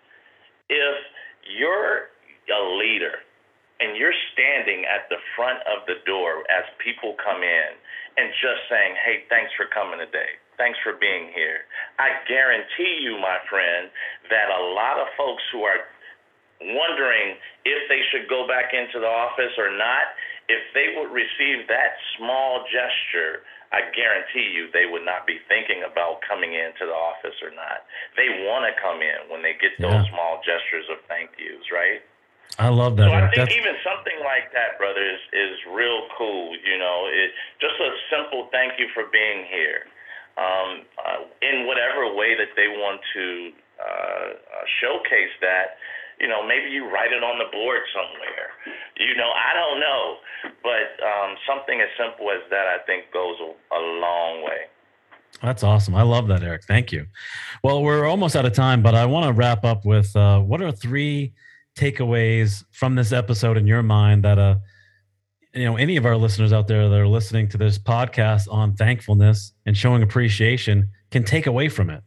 if 0.71 0.97
you're 1.59 2.15
a 2.47 2.63
leader 2.79 3.19
and 3.83 3.99
you're 3.99 4.15
standing 4.31 4.87
at 4.87 5.11
the 5.11 5.19
front 5.35 5.59
of 5.67 5.83
the 5.91 5.99
door 6.07 6.47
as 6.47 6.63
people 6.79 7.19
come 7.19 7.43
in 7.43 7.69
and 8.15 8.31
just 8.39 8.63
saying, 8.71 8.95
hey, 9.03 9.27
thanks 9.27 9.51
for 9.59 9.67
coming 9.67 9.99
today 9.99 10.39
Thanks 10.57 10.77
for 10.85 10.93
being 10.93 11.33
here. 11.33 11.65
I 11.99 12.25
guarantee 12.27 13.05
you, 13.05 13.17
my 13.21 13.37
friend, 13.49 13.89
that 14.29 14.49
a 14.49 14.61
lot 14.73 14.97
of 14.97 15.07
folks 15.17 15.43
who 15.51 15.61
are 15.63 15.85
wondering 16.61 17.37
if 17.65 17.81
they 17.89 18.01
should 18.09 18.29
go 18.29 18.47
back 18.47 18.73
into 18.73 18.99
the 18.99 19.09
office 19.09 19.53
or 19.57 19.69
not, 19.69 20.15
if 20.49 20.63
they 20.73 20.95
would 20.97 21.11
receive 21.11 21.67
that 21.67 21.95
small 22.17 22.65
gesture, 22.67 23.43
I 23.71 23.89
guarantee 23.93 24.53
you 24.53 24.69
they 24.73 24.85
would 24.85 25.05
not 25.05 25.25
be 25.25 25.39
thinking 25.47 25.83
about 25.85 26.21
coming 26.25 26.53
into 26.53 26.85
the 26.85 26.95
office 26.95 27.37
or 27.41 27.51
not. 27.51 27.85
They 28.15 28.45
want 28.45 28.69
to 28.69 28.73
come 28.77 29.01
in 29.01 29.29
when 29.29 29.41
they 29.41 29.57
get 29.57 29.73
those 29.79 30.03
yeah. 30.05 30.11
small 30.13 30.41
gestures 30.45 30.85
of 30.93 31.01
thank 31.07 31.33
yous, 31.37 31.63
right? 31.73 32.01
I 32.61 32.69
love 32.69 32.97
that. 33.01 33.09
So 33.09 33.15
I 33.17 33.25
think 33.33 33.49
That's... 33.49 33.57
even 33.57 33.73
something 33.81 34.19
like 34.21 34.53
that, 34.53 34.77
brother, 34.77 35.01
is, 35.01 35.23
is 35.33 35.57
real 35.73 36.05
cool. 36.13 36.53
You 36.53 36.77
know, 36.77 37.09
it 37.09 37.33
just 37.57 37.77
a 37.81 37.89
simple 38.13 38.49
thank 38.53 38.77
you 38.77 38.89
for 38.93 39.09
being 39.09 39.45
here 39.49 39.89
um, 40.37 40.85
uh, 40.97 41.25
in 41.41 41.67
whatever 41.67 42.13
way 42.13 42.35
that 42.35 42.55
they 42.55 42.67
want 42.67 43.01
to 43.13 43.51
uh, 43.79 43.83
uh, 43.83 44.65
showcase 44.81 45.33
that. 45.41 45.77
You 46.19 46.27
know, 46.29 46.45
maybe 46.45 46.69
you 46.69 46.85
write 46.87 47.11
it 47.11 47.23
on 47.23 47.39
the 47.39 47.49
board 47.51 47.81
somewhere. 47.91 48.53
You 48.95 49.15
know, 49.15 49.31
I 49.33 49.51
don't 49.53 49.79
know, 49.79 50.17
but 50.61 50.87
um, 51.03 51.35
something 51.45 51.81
as 51.81 51.89
simple 51.97 52.29
as 52.31 52.47
that, 52.49 52.67
I 52.67 52.77
think, 52.85 53.11
goes 53.11 53.35
a, 53.41 53.75
a 53.75 53.81
long 53.99 54.43
way. 54.45 54.69
That's 55.41 55.63
awesome. 55.63 55.95
I 55.95 56.03
love 56.03 56.27
that, 56.27 56.43
Eric. 56.43 56.63
Thank 56.63 56.91
you. 56.91 57.07
Well, 57.63 57.81
we're 57.81 58.05
almost 58.05 58.35
out 58.35 58.45
of 58.45 58.53
time, 58.53 58.83
but 58.83 58.95
I 58.95 59.05
want 59.05 59.25
to 59.25 59.33
wrap 59.33 59.65
up 59.65 59.85
with 59.85 60.15
uh, 60.15 60.39
what 60.39 60.61
are 60.61 60.71
three 60.71 61.33
takeaways 61.75 62.63
from 62.71 62.95
this 62.95 63.11
episode 63.11 63.57
in 63.57 63.65
your 63.65 63.83
mind 63.83 64.23
that 64.23 64.37
uh, 64.37 64.57
you 65.53 65.65
know 65.65 65.75
any 65.75 65.97
of 65.97 66.05
our 66.05 66.17
listeners 66.17 66.53
out 66.53 66.67
there 66.67 66.89
that 66.89 66.99
are 66.99 67.07
listening 67.07 67.47
to 67.49 67.57
this 67.57 67.77
podcast 67.77 68.51
on 68.51 68.75
thankfulness 68.75 69.53
and 69.65 69.77
showing 69.77 70.03
appreciation 70.03 70.89
can 71.11 71.23
take 71.23 71.47
away 71.47 71.69
from 71.69 71.89
it. 71.89 72.03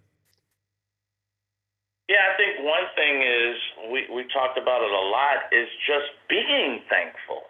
Yeah 2.09 2.27
i 2.33 2.37
think 2.37 2.65
one 2.65 2.87
thing 2.95 3.23
is 3.23 3.57
we, 3.93 4.07
we 4.15 4.23
talked 4.33 4.59
about 4.59 4.83
it 4.83 4.91
a 4.91 5.05
lot 5.11 5.53
is 5.53 5.69
just 5.87 6.11
being 6.29 6.81
thankful 6.89 7.43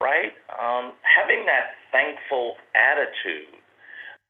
right? 0.00 0.32
Um, 0.52 0.92
having 1.04 1.46
that 1.46 1.76
thankful 1.92 2.56
attitude. 2.76 3.56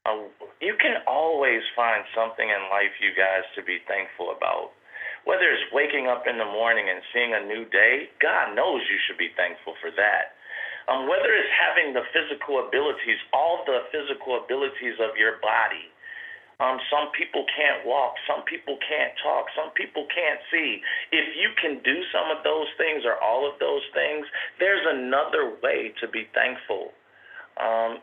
Uh, 0.07 0.31
you 0.63 0.75
can 0.79 1.03
always 1.03 1.61
find 1.75 2.07
something 2.15 2.47
in 2.47 2.71
life 2.71 2.95
you 3.03 3.11
guys 3.11 3.43
to 3.55 3.61
be 3.63 3.83
thankful 3.87 4.31
about. 4.31 4.71
Whether 5.27 5.51
it's 5.51 5.67
waking 5.75 6.07
up 6.07 6.23
in 6.23 6.39
the 6.39 6.47
morning 6.47 6.87
and 6.87 7.03
seeing 7.11 7.35
a 7.35 7.43
new 7.43 7.67
day 7.67 8.07
god 8.23 8.55
knows 8.55 8.87
you 8.87 8.95
should 9.03 9.19
be 9.19 9.35
thankful 9.35 9.75
for 9.83 9.91
that 9.91 10.36
um, 10.87 11.07
whether 11.07 11.31
it's 11.35 11.51
having 11.51 11.93
the 11.93 12.03
physical 12.15 12.63
abilities, 12.63 13.19
all 13.33 13.63
the 13.67 13.87
physical 13.91 14.39
abilities 14.39 14.95
of 15.03 15.15
your 15.19 15.39
body. 15.43 15.91
Um, 16.57 16.81
some 16.89 17.13
people 17.13 17.45
can't 17.53 17.85
walk. 17.85 18.17
Some 18.25 18.41
people 18.49 18.81
can't 18.81 19.13
talk. 19.21 19.45
Some 19.53 19.69
people 19.77 20.07
can't 20.09 20.41
see. 20.49 20.81
If 21.13 21.37
you 21.37 21.53
can 21.53 21.83
do 21.85 22.01
some 22.09 22.33
of 22.33 22.41
those 22.41 22.65
things 22.81 23.05
or 23.05 23.21
all 23.21 23.45
of 23.45 23.59
those 23.59 23.85
things, 23.93 24.25
there's 24.57 24.81
another 24.81 25.53
way 25.61 25.93
to 26.01 26.07
be 26.07 26.25
thankful. 26.33 26.97
Um, 27.61 27.97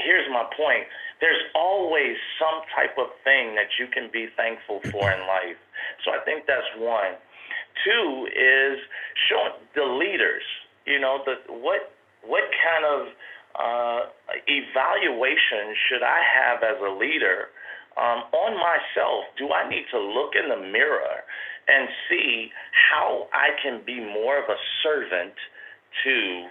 here's 0.00 0.28
my 0.32 0.44
point 0.56 0.84
there's 1.20 1.40
always 1.54 2.16
some 2.36 2.60
type 2.74 2.98
of 2.98 3.08
thing 3.22 3.54
that 3.54 3.72
you 3.78 3.86
can 3.86 4.10
be 4.12 4.28
thankful 4.36 4.80
for 4.90 5.08
in 5.08 5.20
life. 5.24 5.56
So 6.04 6.12
I 6.12 6.20
think 6.24 6.44
that's 6.44 6.68
one. 6.76 7.16
Two 7.84 8.28
is 8.28 8.76
showing 9.28 9.56
the 9.74 9.84
leaders, 9.84 10.42
you 10.84 11.00
know, 11.00 11.24
the 11.24 11.40
what 11.48 11.93
what 12.26 12.44
kind 12.62 12.84
of 12.84 13.00
uh, 13.54 14.00
evaluation 14.48 15.74
should 15.88 16.02
I 16.02 16.20
have 16.22 16.62
as 16.62 16.80
a 16.82 16.90
leader 16.90 17.48
um, 17.96 18.26
on 18.32 18.52
myself? 18.58 19.24
Do 19.38 19.50
I 19.52 19.68
need 19.68 19.86
to 19.92 19.98
look 19.98 20.34
in 20.34 20.48
the 20.48 20.60
mirror 20.70 21.22
and 21.68 21.88
see 22.08 22.50
how 22.90 23.28
I 23.32 23.50
can 23.62 23.82
be 23.86 24.00
more 24.00 24.38
of 24.38 24.48
a 24.48 24.58
servant 24.82 25.34
to 26.04 26.46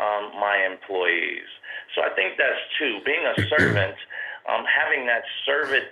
um, 0.00 0.32
my 0.40 0.64
employees? 0.64 1.48
So 1.94 2.02
I 2.02 2.10
think 2.14 2.38
that's 2.38 2.60
two. 2.78 3.00
Being 3.04 3.24
a 3.26 3.36
servant, 3.48 3.96
um, 4.48 4.64
having 4.64 5.06
that 5.06 5.22
servant 5.44 5.84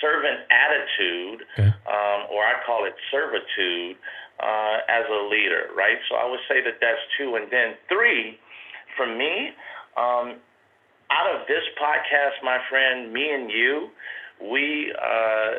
servant 0.00 0.46
attitude, 0.50 1.42
okay. 1.58 1.74
um, 1.90 2.30
or 2.30 2.46
I 2.46 2.54
call 2.64 2.86
it 2.86 2.94
servitude, 3.10 3.96
uh, 4.38 4.78
as 4.88 5.04
a 5.10 5.26
leader, 5.26 5.70
right? 5.74 5.98
So 6.08 6.14
I 6.14 6.30
would 6.30 6.40
say 6.48 6.62
that 6.62 6.78
that's 6.80 7.02
two. 7.18 7.34
And 7.34 7.50
then 7.50 7.74
three 7.88 8.38
for 8.98 9.06
me, 9.06 9.54
um, 9.96 10.36
out 11.08 11.28
of 11.32 11.48
this 11.48 11.64
podcast, 11.80 12.44
my 12.44 12.58
friend, 12.68 13.10
me 13.12 13.30
and 13.32 13.50
you, 13.50 13.88
we 14.40 14.92
uh, 14.94 15.50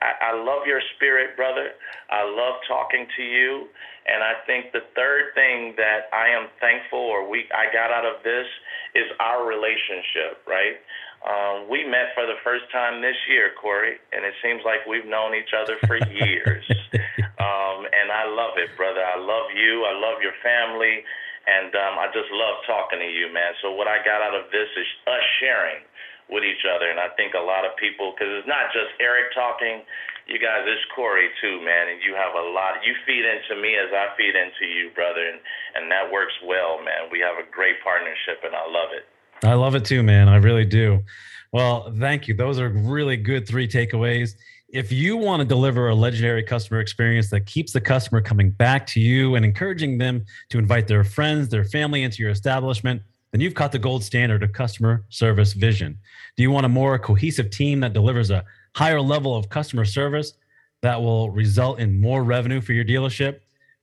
I, 0.00 0.32
I 0.32 0.36
love 0.36 0.64
your 0.66 0.80
spirit, 0.96 1.36
brother. 1.36 1.72
I 2.08 2.24
love 2.24 2.62
talking 2.66 3.06
to 3.16 3.22
you, 3.22 3.68
and 4.06 4.22
I 4.22 4.40
think 4.46 4.72
the 4.72 4.80
third 4.96 5.34
thing 5.34 5.74
that 5.76 6.08
I 6.12 6.28
am 6.28 6.48
thankful, 6.60 6.98
or 6.98 7.28
we 7.28 7.44
I 7.52 7.72
got 7.72 7.92
out 7.92 8.06
of 8.06 8.22
this, 8.24 8.46
is 8.94 9.04
our 9.20 9.44
relationship, 9.44 10.40
right? 10.46 10.80
Um, 11.22 11.68
we 11.68 11.84
met 11.84 12.10
for 12.14 12.26
the 12.26 12.40
first 12.42 12.64
time 12.72 13.00
this 13.00 13.16
year, 13.28 13.52
Corey, 13.60 14.00
and 14.12 14.24
it 14.24 14.34
seems 14.42 14.62
like 14.64 14.82
we've 14.88 15.06
known 15.06 15.34
each 15.36 15.54
other 15.54 15.76
for 15.86 15.96
years. 16.10 16.64
um, 17.38 17.86
and 17.86 18.10
I 18.10 18.26
love 18.26 18.58
it, 18.58 18.74
brother. 18.76 19.04
I 19.04 19.20
love 19.20 19.54
you. 19.54 19.84
I 19.84 19.94
love 19.94 20.18
your 20.18 20.34
family. 20.42 21.04
And 21.42 21.74
um, 21.74 21.98
I 21.98 22.06
just 22.14 22.30
love 22.30 22.62
talking 22.66 23.02
to 23.02 23.10
you, 23.10 23.26
man. 23.34 23.52
So, 23.62 23.74
what 23.74 23.90
I 23.90 23.98
got 24.06 24.22
out 24.22 24.34
of 24.34 24.50
this 24.54 24.70
is 24.78 24.88
us 25.10 25.24
sharing 25.42 25.82
with 26.30 26.46
each 26.46 26.62
other. 26.64 26.88
And 26.88 27.02
I 27.02 27.10
think 27.18 27.34
a 27.34 27.42
lot 27.42 27.66
of 27.66 27.74
people, 27.76 28.14
because 28.14 28.30
it's 28.40 28.48
not 28.48 28.70
just 28.70 28.94
Eric 29.02 29.34
talking, 29.34 29.82
you 30.30 30.38
guys, 30.38 30.62
it's 30.64 30.86
Corey 30.94 31.28
too, 31.42 31.58
man. 31.60 31.90
And 31.90 31.98
you 32.00 32.14
have 32.14 32.32
a 32.38 32.46
lot. 32.54 32.78
You 32.86 32.94
feed 33.04 33.26
into 33.26 33.60
me 33.60 33.74
as 33.74 33.90
I 33.90 34.14
feed 34.16 34.38
into 34.38 34.70
you, 34.70 34.94
brother. 34.94 35.26
And, 35.26 35.38
and 35.74 35.90
that 35.90 36.06
works 36.06 36.34
well, 36.46 36.78
man. 36.78 37.10
We 37.10 37.18
have 37.20 37.36
a 37.42 37.46
great 37.50 37.82
partnership, 37.82 38.40
and 38.46 38.54
I 38.54 38.64
love 38.70 38.94
it. 38.94 39.04
I 39.44 39.54
love 39.54 39.74
it 39.74 39.84
too, 39.84 40.02
man. 40.02 40.28
I 40.28 40.36
really 40.36 40.64
do. 40.64 41.02
Well, 41.52 41.92
thank 41.98 42.28
you. 42.28 42.34
Those 42.34 42.58
are 42.58 42.68
really 42.68 43.16
good 43.16 43.46
three 43.46 43.68
takeaways. 43.68 44.36
If 44.72 44.90
you 44.90 45.18
want 45.18 45.40
to 45.40 45.44
deliver 45.44 45.90
a 45.90 45.94
legendary 45.94 46.42
customer 46.42 46.80
experience 46.80 47.28
that 47.28 47.44
keeps 47.44 47.74
the 47.74 47.80
customer 47.80 48.22
coming 48.22 48.50
back 48.50 48.86
to 48.86 49.00
you 49.00 49.34
and 49.34 49.44
encouraging 49.44 49.98
them 49.98 50.24
to 50.48 50.58
invite 50.58 50.88
their 50.88 51.04
friends, 51.04 51.50
their 51.50 51.62
family 51.64 52.04
into 52.04 52.22
your 52.22 52.30
establishment, 52.30 53.02
then 53.32 53.42
you've 53.42 53.52
caught 53.52 53.72
the 53.72 53.78
gold 53.78 54.02
standard 54.02 54.42
of 54.42 54.54
customer 54.54 55.04
service 55.10 55.52
vision. 55.52 55.98
Do 56.38 56.42
you 56.42 56.50
want 56.50 56.64
a 56.64 56.70
more 56.70 56.98
cohesive 56.98 57.50
team 57.50 57.80
that 57.80 57.92
delivers 57.92 58.30
a 58.30 58.46
higher 58.74 59.02
level 59.02 59.36
of 59.36 59.50
customer 59.50 59.84
service 59.84 60.32
that 60.80 61.02
will 61.02 61.28
result 61.28 61.78
in 61.78 62.00
more 62.00 62.24
revenue 62.24 62.62
for 62.62 62.72
your 62.72 62.86
dealership? 62.86 63.40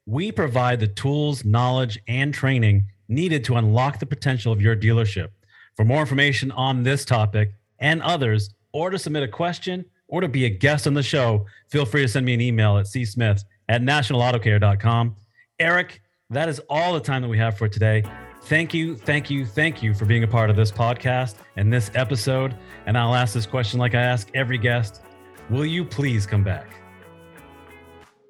We 0.08 0.32
provide 0.32 0.80
the 0.80 0.88
tools, 0.88 1.45
knowledge, 1.45 1.99
and 2.08 2.34
training 2.34 2.86
needed 3.08 3.43
to 3.43 3.58
unlock 3.58 3.99
the 3.99 4.08
potential 4.08 4.52
of 4.52 4.60
your 4.60 4.75
dealership. 4.75 5.28
For 5.75 5.86
more 5.86 6.02
information 6.02 6.49
on 6.52 6.82
this 6.82 7.06
topic 7.06 7.52
and 7.78 8.02
others, 8.02 8.56
or 8.71 8.89
to 8.89 8.97
submit 8.97 9.21
a 9.21 9.28
question 9.28 9.86
or 10.10 10.22
to 10.22 10.28
be 10.28 10.45
a 10.45 10.50
guest 10.50 10.86
on 10.86 10.93
the 10.93 11.04
show, 11.04 11.45
feel 11.69 11.86
free 11.86 12.02
to 12.02 12.08
send 12.08 12.26
me 12.26 12.34
an 12.34 12.41
email 12.41 12.78
at 12.78 12.86
csmith 12.86 13.43
at 13.69 13.82
nationalautocare.com. 13.82 15.15
Eric, 15.60 16.02
that 16.30 16.50
is 16.50 16.60
all 16.69 16.93
the 16.93 17.00
time 17.00 17.22
that 17.22 17.30
we 17.30 17.38
have 17.38 17.58
for 17.58 17.67
today. 17.67 18.04
Thank 18.43 18.74
you, 18.74 18.95
thank 18.95 19.30
you, 19.30 19.45
thank 19.45 19.84
you 19.84 19.93
for 19.93 20.06
being 20.06 20.24
a 20.24 20.28
part 20.28 20.50
of 20.50 20.56
this 20.56 20.72
podcast 20.72 21.36
and 21.56 21.72
this 21.72 21.91
episode. 21.95 22.56
And 22.86 22.98
I'll 22.98 23.15
ask 23.15 23.34
this 23.34 23.45
question 23.45 23.80
like 23.80 23.95
I 23.95 24.02
ask 24.02 24.30
every 24.34 24.58
guest 24.58 25.02
Will 25.50 25.65
you 25.65 25.84
please 25.84 26.28
come 26.28 26.43
back? 26.43 26.67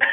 of 0.00 0.06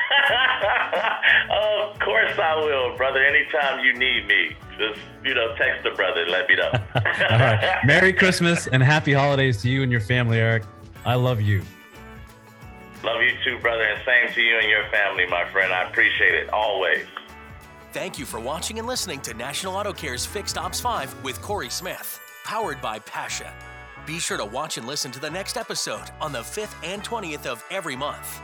course 2.00 2.38
I 2.38 2.56
will, 2.58 2.98
brother. 2.98 3.24
Anytime 3.24 3.84
you 3.84 3.94
need 3.94 4.28
me 4.28 4.58
just 4.78 5.00
you 5.24 5.34
know 5.34 5.56
text 5.56 5.84
the 5.84 5.92
brother 5.92 6.24
and 6.24 6.32
let 6.32 6.50
me 6.50 6.56
know. 6.56 6.70
All 7.32 7.40
right. 7.40 7.80
Merry 7.86 8.12
Christmas 8.12 8.68
and 8.68 8.84
happy 8.84 9.14
holidays 9.14 9.62
to 9.62 9.70
you 9.70 9.84
and 9.84 9.92
your 9.92 10.02
family, 10.02 10.38
Eric. 10.38 10.64
I 11.08 11.16
love 11.16 11.40
you. 11.40 11.62
Love 13.02 13.22
you 13.22 13.32
too, 13.42 13.58
brother, 13.60 13.84
and 13.84 14.02
same 14.06 14.34
to 14.34 14.42
you 14.42 14.58
and 14.60 14.70
your 14.70 14.84
family, 14.90 15.26
my 15.26 15.46
friend. 15.46 15.72
I 15.72 15.90
appreciate 15.90 16.36
it 16.36 16.50
always. 16.50 17.06
Thank 17.94 18.20
you 18.20 18.26
for 18.26 18.42
watching 18.42 18.78
and 18.78 18.86
listening 18.86 19.22
to 19.22 19.34
National 19.34 19.74
Auto 19.74 19.94
Care's 19.94 20.26
Fixed 20.26 20.58
Ops 20.58 20.82
5 20.82 21.24
with 21.24 21.42
Corey 21.42 21.70
Smith, 21.70 22.20
powered 22.44 22.82
by 22.82 23.00
Pasha. 23.00 23.54
Be 24.06 24.20
sure 24.20 24.36
to 24.38 24.44
watch 24.44 24.78
and 24.78 24.86
listen 24.86 25.10
to 25.14 25.20
the 25.22 25.30
next 25.30 25.56
episode 25.56 26.12
on 26.20 26.34
the 26.34 26.40
5th 26.40 26.76
and 26.84 27.02
20th 27.02 27.46
of 27.46 27.64
every 27.72 27.96
month. 27.96 28.42